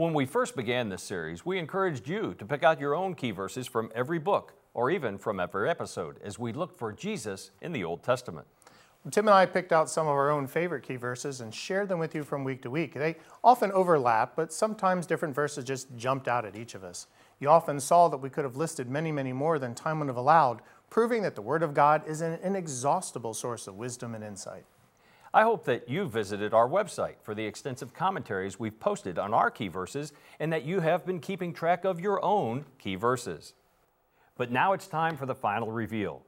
When 0.02 0.16
we 0.16 0.26
first 0.26 0.56
began 0.56 0.90
this 0.90 1.04
series, 1.04 1.46
we 1.46 1.60
encouraged 1.60 2.08
you 2.08 2.34
to 2.40 2.44
pick 2.44 2.64
out 2.64 2.80
your 2.80 2.96
own 2.96 3.14
key 3.14 3.30
verses 3.30 3.68
from 3.68 3.92
every 3.94 4.18
book 4.18 4.56
or 4.74 4.90
even 4.90 5.20
from 5.20 5.40
every 5.40 5.70
episode 5.70 6.18
as 6.24 6.40
we 6.40 6.54
look 6.54 6.76
for 6.76 6.92
Jesus 6.92 7.52
in 7.62 7.72
the 7.72 7.84
Old 7.84 8.02
Testament. 8.02 8.48
Tim 9.12 9.28
and 9.28 9.36
I 9.36 9.46
picked 9.46 9.72
out 9.72 9.92
some 9.92 10.08
of 10.08 10.14
our 10.14 10.32
own 10.32 10.48
favorite 10.48 10.82
key 10.82 10.96
verses 10.96 11.40
and 11.40 11.54
shared 11.54 11.88
them 11.88 12.00
with 12.00 12.16
you 12.16 12.24
from 12.24 12.44
week 12.44 12.64
to 12.64 12.72
week. 12.72 12.96
They 12.96 13.18
often 13.44 13.72
overlap, 13.74 14.36
but 14.36 14.52
sometimes 14.52 15.06
different 15.06 15.36
verses 15.36 15.66
just 15.66 15.96
jumped 15.96 16.28
out 16.28 16.46
at 16.46 16.56
each 16.56 16.74
of 16.74 16.84
us. 16.84 17.06
You 17.40 17.50
often 17.50 17.80
saw 17.80 18.08
that 18.08 18.18
we 18.18 18.32
could 18.32 18.44
have 18.44 18.56
listed 18.56 18.90
many, 18.90 19.12
many 19.12 19.34
more 19.34 19.60
than 19.60 19.76
time 19.76 20.00
would 20.00 20.08
have 20.08 20.18
allowed, 20.18 20.64
proving 20.90 21.22
that 21.22 21.36
the 21.36 21.44
Word 21.44 21.62
of 21.62 21.76
God 21.76 22.02
is 22.08 22.22
an 22.22 22.40
inexhaustible 22.42 23.36
source 23.36 23.68
of 23.68 23.76
wisdom 23.76 24.16
and 24.16 24.24
insight. 24.24 24.66
I 25.34 25.44
hope 25.44 25.64
that 25.66 25.88
you 25.88 26.06
visited 26.06 26.54
our 26.54 26.68
website 26.68 27.16
for 27.24 27.34
the 27.34 27.46
extensive 27.46 27.94
commentaries 27.94 28.60
we've 28.60 28.80
posted 28.80 29.18
on 29.18 29.34
our 29.34 29.50
key 29.50 29.70
verses 29.70 30.12
and 30.40 30.52
that 30.52 30.66
you 30.66 30.82
have 30.82 31.06
been 31.06 31.20
keeping 31.20 31.54
track 31.54 31.86
of 31.86 32.02
your 32.02 32.24
own 32.24 32.66
key 32.80 32.96
verses. 32.96 33.54
But 34.36 34.52
now 34.52 34.74
it's 34.74 34.88
time 34.88 35.16
for 35.16 35.26
the 35.26 35.36
final 35.36 35.72
reveal. 35.72 36.24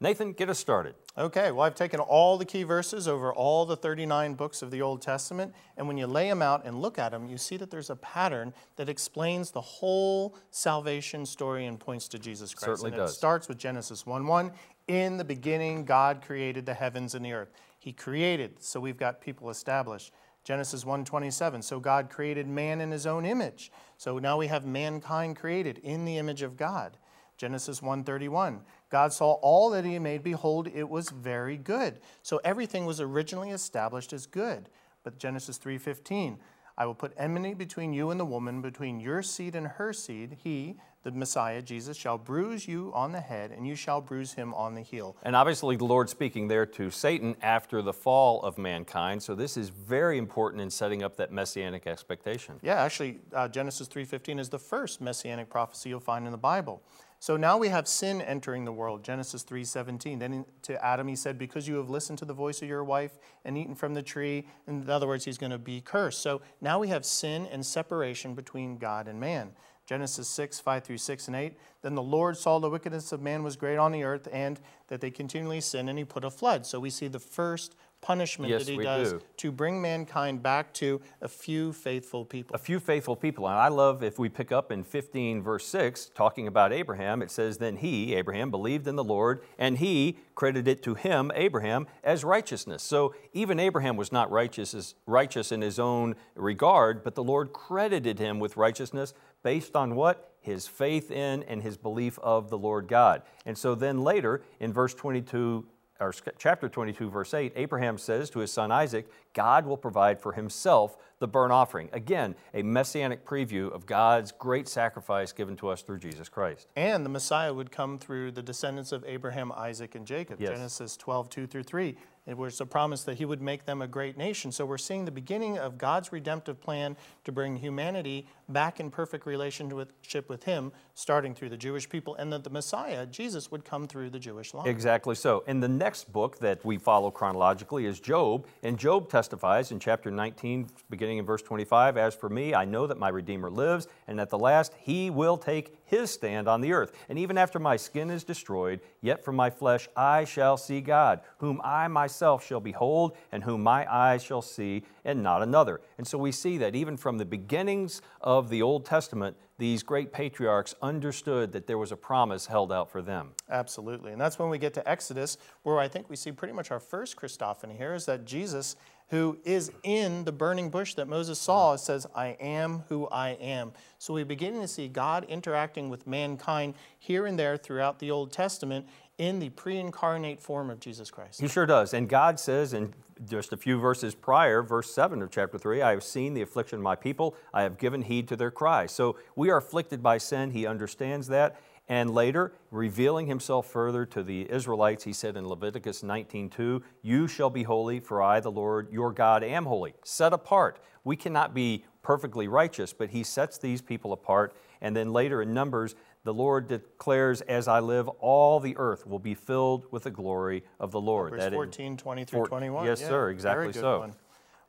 Nathan, 0.00 0.32
get 0.32 0.50
us 0.50 0.58
started. 0.58 0.96
Okay, 1.16 1.52
well, 1.52 1.60
I've 1.60 1.76
taken 1.76 2.00
all 2.00 2.36
the 2.36 2.44
key 2.44 2.64
verses 2.64 3.06
over 3.06 3.32
all 3.32 3.64
the 3.64 3.76
39 3.76 4.34
books 4.34 4.60
of 4.60 4.72
the 4.72 4.82
Old 4.82 5.00
Testament, 5.00 5.54
and 5.76 5.86
when 5.86 5.96
you 5.96 6.08
lay 6.08 6.28
them 6.28 6.42
out 6.42 6.66
and 6.66 6.82
look 6.82 6.98
at 6.98 7.12
them, 7.12 7.28
you 7.28 7.38
see 7.38 7.56
that 7.58 7.70
there's 7.70 7.88
a 7.88 7.96
pattern 7.96 8.52
that 8.76 8.88
explains 8.88 9.52
the 9.52 9.60
whole 9.60 10.34
salvation 10.50 11.24
story 11.24 11.66
and 11.66 11.78
points 11.78 12.08
to 12.08 12.18
Jesus 12.18 12.52
Christ. 12.52 12.80
Certainly 12.80 12.90
and 12.90 12.96
does. 12.96 13.12
It 13.12 13.14
starts 13.14 13.48
with 13.48 13.58
Genesis 13.58 14.04
1 14.04 14.26
1. 14.26 14.50
In 14.88 15.18
the 15.18 15.24
beginning, 15.24 15.84
God 15.84 16.20
created 16.20 16.66
the 16.66 16.74
heavens 16.74 17.14
and 17.14 17.24
the 17.24 17.32
earth. 17.32 17.52
He 17.82 17.92
created, 17.92 18.62
so 18.62 18.78
we've 18.78 18.96
got 18.96 19.20
people 19.20 19.50
established. 19.50 20.12
Genesis 20.44 20.84
1:27. 20.84 21.62
So 21.62 21.80
God 21.80 22.10
created 22.10 22.46
man 22.46 22.80
in 22.80 22.92
his 22.92 23.08
own 23.08 23.26
image. 23.26 23.72
So 23.96 24.20
now 24.20 24.36
we 24.36 24.46
have 24.46 24.64
mankind 24.64 25.36
created 25.36 25.78
in 25.78 26.04
the 26.04 26.16
image 26.16 26.42
of 26.42 26.56
God. 26.56 26.96
Genesis 27.36 27.80
1:31. 27.80 28.64
God 28.88 29.12
saw 29.12 29.32
all 29.32 29.68
that 29.70 29.84
he 29.84 29.98
made 29.98 30.22
behold 30.22 30.68
it 30.68 30.88
was 30.88 31.08
very 31.08 31.56
good. 31.56 31.98
So 32.22 32.40
everything 32.44 32.86
was 32.86 33.00
originally 33.00 33.50
established 33.50 34.12
as 34.12 34.26
good. 34.26 34.68
But 35.02 35.18
Genesis 35.18 35.58
3:15. 35.58 36.38
I 36.76 36.86
will 36.86 36.94
put 36.94 37.12
enmity 37.16 37.54
between 37.54 37.92
you 37.92 38.10
and 38.10 38.18
the 38.18 38.24
woman, 38.24 38.62
between 38.62 39.00
your 39.00 39.22
seed 39.22 39.54
and 39.54 39.66
her 39.66 39.92
seed. 39.92 40.38
He, 40.42 40.76
the 41.02 41.10
Messiah, 41.10 41.60
Jesus, 41.60 41.96
shall 41.96 42.16
bruise 42.16 42.66
you 42.66 42.92
on 42.94 43.12
the 43.12 43.20
head, 43.20 43.50
and 43.50 43.66
you 43.66 43.74
shall 43.74 44.00
bruise 44.00 44.32
him 44.32 44.54
on 44.54 44.74
the 44.74 44.80
heel. 44.80 45.16
And 45.22 45.36
obviously, 45.36 45.76
the 45.76 45.84
Lord 45.84 46.08
speaking 46.08 46.48
there 46.48 46.64
to 46.66 46.90
Satan 46.90 47.36
after 47.42 47.82
the 47.82 47.92
fall 47.92 48.40
of 48.42 48.56
mankind. 48.56 49.22
So 49.22 49.34
this 49.34 49.56
is 49.56 49.68
very 49.68 50.16
important 50.16 50.62
in 50.62 50.70
setting 50.70 51.02
up 51.02 51.16
that 51.16 51.32
messianic 51.32 51.86
expectation. 51.86 52.58
Yeah, 52.62 52.82
actually, 52.82 53.20
uh, 53.34 53.48
Genesis 53.48 53.88
3:15 53.88 54.38
is 54.38 54.48
the 54.48 54.58
first 54.58 55.00
messianic 55.00 55.50
prophecy 55.50 55.88
you'll 55.88 56.00
find 56.00 56.24
in 56.24 56.32
the 56.32 56.38
Bible. 56.38 56.82
So 57.22 57.36
now 57.36 57.56
we 57.56 57.68
have 57.68 57.86
sin 57.86 58.20
entering 58.20 58.64
the 58.64 58.72
world. 58.72 59.04
Genesis 59.04 59.44
3:17. 59.44 60.18
Then 60.18 60.44
to 60.62 60.84
Adam 60.84 61.06
he 61.06 61.14
said, 61.14 61.38
"Because 61.38 61.68
you 61.68 61.76
have 61.76 61.88
listened 61.88 62.18
to 62.18 62.24
the 62.24 62.34
voice 62.34 62.62
of 62.62 62.68
your 62.68 62.82
wife 62.82 63.16
and 63.44 63.56
eaten 63.56 63.76
from 63.76 63.94
the 63.94 64.02
tree." 64.02 64.48
In 64.66 64.90
other 64.90 65.06
words, 65.06 65.24
he's 65.24 65.38
going 65.38 65.52
to 65.52 65.58
be 65.58 65.80
cursed. 65.80 66.20
So 66.20 66.40
now 66.60 66.80
we 66.80 66.88
have 66.88 67.06
sin 67.06 67.46
and 67.46 67.64
separation 67.64 68.34
between 68.34 68.76
God 68.76 69.06
and 69.06 69.20
man. 69.20 69.54
Genesis 69.86 70.26
6, 70.26 70.58
5 70.58 70.82
through 70.82 70.98
6 70.98 71.28
and 71.28 71.36
8. 71.36 71.56
Then 71.82 71.94
the 71.94 72.02
Lord 72.02 72.36
saw 72.36 72.58
the 72.58 72.68
wickedness 72.68 73.12
of 73.12 73.22
man 73.22 73.44
was 73.44 73.54
great 73.54 73.76
on 73.76 73.92
the 73.92 74.02
earth, 74.02 74.26
and 74.32 74.60
that 74.88 75.00
they 75.00 75.12
continually 75.12 75.60
sin, 75.60 75.88
and 75.88 76.00
he 76.00 76.04
put 76.04 76.24
a 76.24 76.30
flood. 76.30 76.66
So 76.66 76.80
we 76.80 76.90
see 76.90 77.06
the 77.06 77.20
first 77.20 77.76
punishment 78.02 78.50
Yes, 78.50 78.66
that 78.66 78.72
he 78.72 78.78
does 78.78 79.12
do. 79.12 79.20
to 79.38 79.52
bring 79.52 79.80
mankind 79.80 80.42
back 80.42 80.74
to 80.74 81.00
a 81.22 81.28
few 81.28 81.72
faithful 81.72 82.24
people. 82.24 82.54
A 82.54 82.58
few 82.58 82.78
faithful 82.78 83.16
people. 83.16 83.48
And 83.48 83.56
I 83.56 83.68
love 83.68 84.02
if 84.02 84.18
we 84.18 84.28
pick 84.28 84.52
up 84.52 84.70
in 84.70 84.84
15, 84.84 85.40
verse 85.42 85.64
6, 85.66 86.10
talking 86.14 86.46
about 86.46 86.72
Abraham, 86.72 87.22
it 87.22 87.30
says, 87.30 87.58
Then 87.58 87.76
he, 87.76 88.14
Abraham, 88.14 88.50
believed 88.50 88.86
in 88.86 88.96
the 88.96 89.04
Lord, 89.04 89.42
and 89.58 89.78
he 89.78 90.18
credited 90.34 90.82
to 90.82 90.94
him, 90.94 91.30
Abraham, 91.34 91.86
as 92.04 92.24
righteousness. 92.24 92.82
So 92.82 93.14
even 93.32 93.58
Abraham 93.58 93.96
was 93.96 94.12
not 94.12 94.30
righteous, 94.30 94.74
as, 94.74 94.94
righteous 95.06 95.52
in 95.52 95.62
his 95.62 95.78
own 95.78 96.16
regard, 96.34 97.02
but 97.04 97.14
the 97.14 97.24
Lord 97.24 97.52
credited 97.52 98.18
him 98.18 98.40
with 98.40 98.56
righteousness 98.56 99.14
based 99.42 99.76
on 99.76 99.94
what? 99.94 100.32
His 100.40 100.66
faith 100.66 101.12
in 101.12 101.44
and 101.44 101.62
his 101.62 101.76
belief 101.76 102.18
of 102.18 102.50
the 102.50 102.58
Lord 102.58 102.88
God. 102.88 103.22
And 103.46 103.56
so 103.56 103.76
then 103.76 104.02
later 104.02 104.42
in 104.58 104.72
verse 104.72 104.92
22, 104.92 105.64
or 106.02 106.12
chapter 106.38 106.68
22, 106.68 107.08
verse 107.08 107.32
8, 107.32 107.52
Abraham 107.56 107.96
says 107.96 108.28
to 108.30 108.40
his 108.40 108.52
son 108.52 108.70
Isaac, 108.72 109.08
God 109.32 109.64
will 109.64 109.76
provide 109.76 110.20
for 110.20 110.32
himself 110.32 110.96
the 111.20 111.28
burnt 111.28 111.52
offering. 111.52 111.88
Again, 111.92 112.34
a 112.52 112.62
messianic 112.62 113.24
preview 113.24 113.72
of 113.72 113.86
God's 113.86 114.32
great 114.32 114.68
sacrifice 114.68 115.32
given 115.32 115.56
to 115.56 115.68
us 115.68 115.82
through 115.82 116.00
Jesus 116.00 116.28
Christ. 116.28 116.66
And 116.76 117.04
the 117.04 117.10
Messiah 117.10 117.54
would 117.54 117.70
come 117.70 117.98
through 117.98 118.32
the 118.32 118.42
descendants 118.42 118.92
of 118.92 119.04
Abraham, 119.06 119.52
Isaac, 119.52 119.94
and 119.94 120.04
Jacob. 120.06 120.40
Yes. 120.40 120.50
Genesis 120.50 120.96
12, 120.96 121.30
2 121.30 121.46
through 121.46 121.62
3. 121.62 121.96
It 122.24 122.38
was 122.38 122.60
a 122.60 122.66
promise 122.66 123.02
that 123.04 123.18
he 123.18 123.24
would 123.24 123.42
make 123.42 123.64
them 123.64 123.82
a 123.82 123.88
great 123.88 124.16
nation. 124.16 124.52
So 124.52 124.64
we're 124.64 124.78
seeing 124.78 125.04
the 125.04 125.10
beginning 125.10 125.58
of 125.58 125.76
God's 125.76 126.12
redemptive 126.12 126.60
plan 126.60 126.96
to 127.24 127.32
bring 127.32 127.56
humanity 127.56 128.28
back 128.48 128.78
in 128.78 128.90
perfect 128.92 129.26
relationship 129.26 130.28
with 130.28 130.44
him, 130.44 130.70
starting 130.94 131.34
through 131.34 131.48
the 131.48 131.56
Jewish 131.56 131.88
people, 131.88 132.14
and 132.14 132.32
that 132.32 132.44
the 132.44 132.50
Messiah, 132.50 133.06
Jesus, 133.06 133.50
would 133.50 133.64
come 133.64 133.88
through 133.88 134.10
the 134.10 134.20
Jewish 134.20 134.54
line. 134.54 134.68
Exactly 134.68 135.16
so. 135.16 135.42
And 135.48 135.60
the 135.60 135.68
next 135.68 136.12
book 136.12 136.38
that 136.38 136.64
we 136.64 136.78
follow 136.78 137.10
chronologically 137.10 137.86
is 137.86 137.98
Job. 137.98 138.46
And 138.62 138.78
Job 138.78 139.10
testifies 139.10 139.72
in 139.72 139.80
chapter 139.80 140.12
19, 140.12 140.68
beginning 140.90 141.18
in 141.18 141.26
verse 141.26 141.42
25 141.42 141.96
As 141.96 142.14
for 142.14 142.28
me, 142.28 142.54
I 142.54 142.64
know 142.64 142.86
that 142.86 142.98
my 142.98 143.08
Redeemer 143.08 143.50
lives, 143.50 143.88
and 144.06 144.20
at 144.20 144.30
the 144.30 144.38
last 144.38 144.74
he 144.78 145.10
will 145.10 145.36
take 145.36 145.81
his 145.92 146.10
stand 146.10 146.48
on 146.48 146.62
the 146.62 146.72
earth. 146.72 146.92
And 147.10 147.18
even 147.18 147.36
after 147.36 147.58
my 147.58 147.76
skin 147.76 148.10
is 148.10 148.24
destroyed, 148.24 148.80
yet 149.02 149.22
from 149.22 149.36
my 149.36 149.50
flesh 149.50 149.88
I 149.94 150.24
shall 150.24 150.56
see 150.56 150.80
God, 150.80 151.20
whom 151.36 151.60
I 151.62 151.86
myself 151.86 152.44
shall 152.44 152.60
behold, 152.60 153.14
and 153.30 153.44
whom 153.44 153.62
my 153.62 153.86
eyes 153.92 154.24
shall 154.24 154.40
see, 154.40 154.84
and 155.04 155.22
not 155.22 155.42
another. 155.42 155.82
And 155.98 156.06
so 156.06 156.16
we 156.16 156.32
see 156.32 156.56
that 156.58 156.74
even 156.74 156.96
from 156.96 157.18
the 157.18 157.26
beginnings 157.26 158.00
of 158.22 158.48
the 158.48 158.62
Old 158.62 158.86
Testament, 158.86 159.36
these 159.58 159.82
great 159.82 160.12
patriarchs 160.12 160.74
understood 160.80 161.52
that 161.52 161.66
there 161.66 161.78
was 161.78 161.92
a 161.92 161.96
promise 161.96 162.46
held 162.46 162.72
out 162.72 162.90
for 162.90 163.02
them. 163.02 163.32
Absolutely. 163.50 164.12
And 164.12 164.20
that's 164.20 164.38
when 164.38 164.48
we 164.48 164.56
get 164.56 164.72
to 164.74 164.88
Exodus, 164.88 165.36
where 165.62 165.78
I 165.78 165.88
think 165.88 166.08
we 166.08 166.16
see 166.16 166.32
pretty 166.32 166.54
much 166.54 166.70
our 166.70 166.80
first 166.80 167.16
Christophany 167.16 167.76
here 167.76 167.94
is 167.94 168.06
that 168.06 168.24
Jesus, 168.24 168.76
who 169.12 169.36
is 169.44 169.70
in 169.82 170.24
the 170.24 170.32
burning 170.32 170.70
bush 170.70 170.94
that 170.94 171.06
Moses 171.06 171.38
saw, 171.38 171.74
mm-hmm. 171.74 171.78
says, 171.78 172.06
I 172.14 172.28
am 172.40 172.82
who 172.88 173.06
I 173.08 173.32
am. 173.32 173.72
So 173.98 174.14
we 174.14 174.24
begin 174.24 174.58
to 174.62 174.66
see 174.66 174.88
God 174.88 175.26
interacting 175.28 175.90
with 175.90 176.06
mankind 176.06 176.74
here 176.98 177.26
and 177.26 177.38
there 177.38 177.58
throughout 177.58 177.98
the 177.98 178.10
Old 178.10 178.32
Testament 178.32 178.86
in 179.18 179.38
the 179.38 179.50
pre 179.50 179.76
incarnate 179.76 180.40
form 180.40 180.70
of 180.70 180.80
Jesus 180.80 181.10
Christ. 181.10 181.42
He 181.42 181.46
sure 181.46 181.66
does. 181.66 181.92
And 181.92 182.08
God 182.08 182.40
says 182.40 182.72
in 182.72 182.94
just 183.28 183.52
a 183.52 183.56
few 183.58 183.78
verses 183.78 184.14
prior, 184.14 184.62
verse 184.62 184.92
7 184.94 185.20
of 185.20 185.30
chapter 185.30 185.58
3, 185.58 185.82
I 185.82 185.90
have 185.90 186.02
seen 186.02 186.32
the 186.32 186.40
affliction 186.40 186.78
of 186.78 186.82
my 186.82 186.96
people, 186.96 187.36
I 187.52 187.64
have 187.64 187.76
given 187.76 188.00
heed 188.00 188.28
to 188.28 188.36
their 188.36 188.50
cry. 188.50 188.86
So 188.86 189.18
we 189.36 189.50
are 189.50 189.58
afflicted 189.58 190.02
by 190.02 190.16
sin. 190.16 190.52
He 190.52 190.66
understands 190.66 191.28
that. 191.28 191.60
And 191.88 192.14
later, 192.14 192.52
revealing 192.70 193.26
himself 193.26 193.66
further 193.66 194.06
to 194.06 194.22
the 194.22 194.50
Israelites, 194.50 195.04
he 195.04 195.12
said 195.12 195.36
in 195.36 195.48
Leviticus 195.48 196.02
19:2, 196.02 196.82
"You 197.02 197.26
shall 197.26 197.50
be 197.50 197.64
holy, 197.64 198.00
for 198.00 198.22
I, 198.22 198.40
the 198.40 198.52
Lord 198.52 198.90
your 198.92 199.12
God, 199.12 199.42
am 199.42 199.66
holy, 199.66 199.94
set 200.04 200.32
apart." 200.32 200.78
We 201.04 201.16
cannot 201.16 201.52
be 201.54 201.84
perfectly 202.02 202.46
righteous, 202.48 202.92
but 202.92 203.10
he 203.10 203.24
sets 203.24 203.58
these 203.58 203.82
people 203.82 204.12
apart. 204.12 204.54
And 204.80 204.96
then 204.96 205.12
later 205.12 205.42
in 205.42 205.52
Numbers, 205.52 205.94
the 206.24 206.34
Lord 206.34 206.68
declares, 206.68 207.40
As 207.42 207.66
I 207.66 207.80
live, 207.80 208.08
all 208.20 208.60
the 208.60 208.76
earth 208.76 209.06
will 209.06 209.18
be 209.18 209.34
filled 209.34 209.86
with 209.90 210.04
the 210.04 210.10
glory 210.10 210.64
of 210.78 210.92
the 210.92 211.00
Lord. 211.00 211.30
Verse 211.30 211.40
That 211.40 211.52
is- 211.52 211.56
14, 211.56 211.96
20 211.96 212.24
through 212.24 212.46
21. 212.46 212.86
yes, 212.86 213.00
Yeah, 213.00 213.08
sir, 213.08 213.30
exactly 213.30 213.72
so. 213.72 214.00
one. 214.00 214.14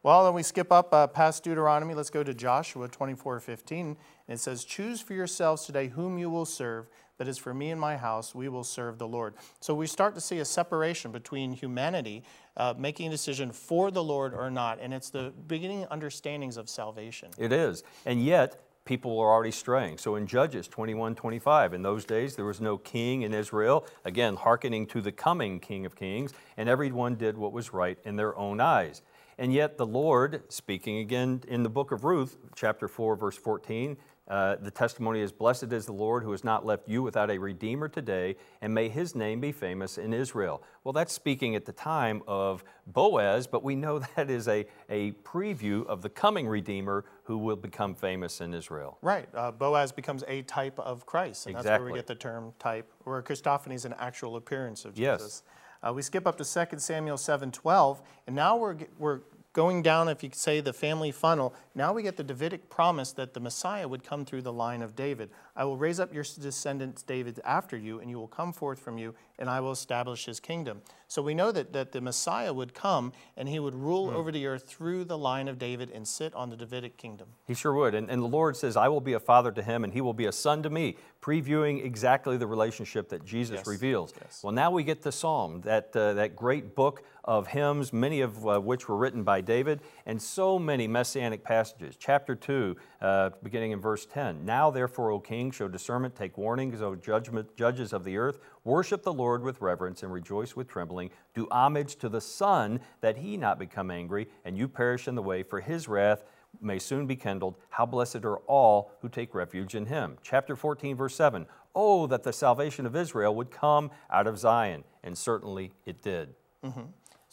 Well, 0.02 0.26
then 0.26 0.34
we 0.34 0.44
skip 0.44 0.72
up 0.72 0.94
uh, 0.94 1.08
past 1.08 1.44
Deuteronomy. 1.44 1.94
Let's 1.94 2.10
go 2.10 2.24
to 2.24 2.34
Joshua 2.34 2.90
24, 2.90 3.40
15. 3.40 3.96
And 4.28 4.36
it 4.36 4.40
says, 4.40 4.64
Choose 4.64 5.02
for 5.02 5.14
yourselves 5.14 5.66
today 5.66 5.88
whom 5.90 6.18
you 6.18 6.30
will 6.30 6.46
serve, 6.46 6.88
but 7.18 7.28
as 7.28 7.38
for 7.38 7.54
me 7.54 7.72
and 7.72 7.80
my 7.80 7.98
house, 7.98 8.34
we 8.34 8.50
will 8.50 8.64
serve 8.64 8.98
the 8.98 9.08
Lord. 9.08 9.36
So 9.60 9.76
we 9.76 9.88
start 9.88 10.16
to 10.16 10.22
see 10.22 10.40
a 10.40 10.46
separation 10.46 11.12
between 11.12 11.54
humanity 11.54 12.24
uh, 12.58 12.74
making 12.78 13.08
a 13.08 13.12
decision 13.12 13.52
for 13.52 13.92
the 13.92 14.04
Lord 14.04 14.34
or 14.34 14.50
not. 14.50 14.80
And 14.82 14.94
it's 14.94 15.10
the 15.10 15.34
beginning 15.48 15.86
understandings 15.92 16.58
of 16.58 16.70
salvation. 16.70 17.30
It 17.38 17.52
is. 17.52 17.84
And 18.06 18.24
yet, 18.24 18.62
people 18.86 19.20
are 19.20 19.32
already 19.32 19.52
straying. 19.52 19.98
So 19.98 20.16
in 20.16 20.28
Judges 20.28 20.68
21 20.68 21.16
25, 21.16 21.74
in 21.74 21.82
those 21.82 22.06
days 22.06 22.36
there 22.36 22.46
was 22.46 22.60
no 22.60 22.78
king 22.78 23.22
in 23.22 23.34
Israel, 23.34 23.86
again, 24.06 24.36
hearkening 24.36 24.88
to 24.88 25.02
the 25.02 25.12
coming 25.12 25.60
King 25.60 25.86
of 25.86 25.96
Kings, 25.96 26.34
and 26.58 26.68
everyone 26.68 27.16
did 27.16 27.38
what 27.38 27.54
was 27.54 27.74
right 27.74 27.98
in 28.04 28.16
their 28.16 28.36
own 28.38 28.60
eyes. 28.60 29.02
And 29.38 29.52
yet, 29.52 29.78
the 29.78 29.86
Lord, 29.86 30.44
speaking 30.50 31.00
again 31.00 31.42
in 31.48 31.64
the 31.64 31.70
book 31.70 31.92
of 31.92 32.04
Ruth, 32.04 32.38
chapter 32.56 32.88
4, 32.88 33.16
verse 33.16 33.38
14, 33.38 33.98
uh, 34.28 34.56
the 34.62 34.72
testimony 34.72 35.20
is 35.20 35.32
Blessed 35.34 35.74
is 35.74 35.86
the 35.86 35.94
Lord 35.94 36.24
who 36.24 36.32
has 36.32 36.44
not 36.44 36.66
left 36.66 36.88
you 36.88 37.04
without 37.04 37.30
a 37.30 37.38
redeemer 37.38 37.90
today, 37.90 38.38
and 38.62 38.74
may 38.74 38.88
his 38.88 39.16
name 39.16 39.42
be 39.42 39.52
famous 39.52 39.98
in 39.98 40.14
Israel. 40.14 40.64
Well, 40.84 40.94
that's 40.94 41.12
speaking 41.12 41.56
at 41.56 41.66
the 41.66 41.74
time 41.74 42.24
of 42.26 42.64
Boaz, 42.88 43.48
but 43.48 43.64
we 43.64 43.76
know 43.76 44.00
that 44.16 44.30
is 44.30 44.48
a, 44.48 44.66
a 44.90 45.12
preview 45.24 45.86
of 45.88 46.02
the 46.02 46.10
coming 46.10 46.48
redeemer 46.48 47.04
who 47.24 47.38
will 47.38 47.58
become 47.58 47.96
famous 47.96 48.40
in 48.40 48.54
Israel. 48.54 48.98
Right. 49.02 49.28
Uh, 49.34 49.52
Boaz 49.52 49.92
becomes 49.92 50.24
a 50.28 50.44
type 50.44 50.80
of 50.80 51.06
Christ. 51.06 51.48
And 51.48 51.56
that's 51.56 51.68
where 51.68 51.84
we 51.84 51.94
get 51.94 52.08
the 52.08 52.16
term 52.16 52.54
type, 52.60 52.90
where 53.04 53.22
Christophany 53.22 53.74
is 53.74 53.84
an 53.86 53.96
actual 54.00 54.38
appearance 54.38 54.86
of 54.86 54.98
Yes. 54.98 55.20
Jesus. 55.20 55.44
Uh, 55.86 55.92
we 55.92 56.02
skip 56.02 56.26
up 56.26 56.38
to 56.38 56.46
2 56.46 56.80
Samuel 56.80 57.18
7.12, 57.18 58.02
and 58.26 58.36
now 58.36 58.56
we're, 58.56 58.78
we're 58.98 59.20
going 59.54 59.84
down, 59.84 60.10
if 60.10 60.24
you 60.24 60.30
say, 60.34 60.60
the 60.60 60.74
family 60.74 61.12
funnel. 61.12 61.54
Now 61.76 61.94
we 61.94 62.04
get 62.04 62.18
the 62.18 62.24
Davidic 62.24 62.70
promise 62.70 63.12
that 63.14 63.34
the 63.34 63.40
Messiah 63.40 63.88
would 63.88 64.04
come 64.04 64.26
through 64.26 64.42
the 64.42 64.52
line 64.52 64.82
of 64.82 64.96
David. 64.96 65.30
I 65.56 65.64
will 65.64 65.78
raise 65.78 66.00
up 66.00 66.14
your 66.14 66.24
descendants, 66.24 67.04
David, 67.04 67.40
after 67.46 67.78
you, 67.78 68.00
and 68.00 68.10
you 68.10 68.18
will 68.18 68.28
come 68.28 68.52
forth 68.52 68.80
from 68.80 68.98
you, 68.98 69.14
and 69.38 69.50
I 69.50 69.60
will 69.60 69.72
establish 69.72 70.26
his 70.26 70.40
kingdom. 70.40 70.82
So 71.14 71.22
we 71.22 71.36
know 71.36 71.52
that, 71.52 71.74
that 71.74 71.92
the 71.92 72.02
Messiah 72.02 72.52
would 72.52 72.74
come, 72.74 73.14
and 73.38 73.48
he 73.48 73.60
would 73.60 73.76
rule 73.76 74.10
over 74.10 74.32
the 74.32 74.48
earth 74.48 74.68
through 74.68 75.06
the 75.06 75.16
line 75.16 75.48
of 75.48 75.60
David 75.60 75.92
and 75.92 76.08
sit 76.08 76.34
on 76.34 76.50
the 76.50 76.56
Davidic 76.56 76.98
kingdom. 76.98 77.28
He 77.46 77.54
sure 77.54 77.72
would. 77.76 77.94
And, 77.94 78.10
and 78.10 78.20
the 78.20 78.28
Lord 78.28 78.58
says, 78.58 78.76
I 78.76 78.88
will 78.88 79.00
be 79.00 79.14
a 79.14 79.20
father 79.20 79.52
to 79.52 79.62
him, 79.62 79.84
and 79.84 79.94
he 79.94 80.02
will 80.02 80.16
be 80.16 80.26
a 80.26 80.32
son 80.32 80.64
to 80.64 80.72
me, 80.72 80.98
previewing 81.22 81.86
exactly 81.86 82.36
the 82.36 82.48
relationship 82.48 83.10
that 83.10 83.24
Jesus 83.26 83.58
Yes. 83.58 83.68
reveals. 83.68 84.12
Yes. 84.20 84.42
Well, 84.44 84.54
now 84.54 84.72
we 84.72 84.84
get 84.84 85.04
the 85.04 85.12
Psalm, 85.12 85.62
that, 85.62 85.96
uh, 85.96 86.14
that 86.14 86.36
great 86.36 86.76
book 86.76 87.04
of 87.26 87.46
hymns, 87.46 87.94
many 87.94 88.22
of 88.22 88.48
uh, 88.48 88.60
which 88.60 88.90
were 88.90 88.98
written 88.98 89.24
by 89.24 89.40
David, 89.40 89.82
and 90.08 90.20
so 90.20 90.58
many 90.58 90.88
messianic 90.88 91.44
passages. 91.44 91.96
Chapter 91.96 92.34
2, 92.34 92.76
uh, 93.04 93.32
beginning 93.44 93.72
in 93.72 93.82
verse 93.82 94.06
10. 94.06 94.46
Now, 94.46 94.72
therefore, 94.72 95.12
O 95.12 95.20
king, 95.20 95.52
show 95.52 95.68
discernment, 95.68 96.16
take 96.16 96.38
warning, 96.38 96.74
O 96.82 96.96
judgment, 96.96 97.56
judges 97.58 97.92
of 97.92 98.06
the 98.06 98.18
earth. 98.18 98.40
Worship 98.64 99.04
the 99.04 99.14
Lord 99.14 99.44
with 99.44 99.60
reverence 99.60 100.04
and 100.04 100.12
rejoice 100.12 100.56
with 100.56 100.70
trembling. 100.70 101.12
Do 101.36 101.48
homage 101.52 101.98
to 101.98 102.08
the 102.08 102.22
Son, 102.22 102.80
that 103.02 103.18
he 103.18 103.36
not 103.36 103.60
become 103.60 103.92
angry, 103.92 104.30
and 104.46 104.58
you 104.58 104.70
perish 104.70 105.10
in 105.10 105.16
the 105.16 105.22
way, 105.22 105.44
for 105.44 105.60
his 105.60 105.90
wrath 105.90 106.24
may 106.62 106.80
soon 106.80 107.06
be 107.06 107.18
kindled. 107.18 107.58
How 107.70 107.86
blessed 107.86 108.24
are 108.24 108.38
all 108.38 108.92
who 109.02 109.10
take 109.10 109.36
refuge 109.36 109.76
in 109.76 109.88
him. 109.88 110.18
Chapter 110.24 110.56
14, 110.56 110.96
verse 110.96 111.16
7. 111.16 111.46
Oh, 111.76 112.08
that 112.08 112.24
the 112.24 112.32
salvation 112.32 112.86
of 112.86 112.96
Israel 112.96 113.36
would 113.36 113.52
come 113.52 113.92
out 114.10 114.28
of 114.28 114.38
Zion. 114.38 114.86
And 115.04 115.18
certainly 115.18 115.74
it 115.86 116.02
did. 116.02 116.36
Mm-hmm. 116.64 116.82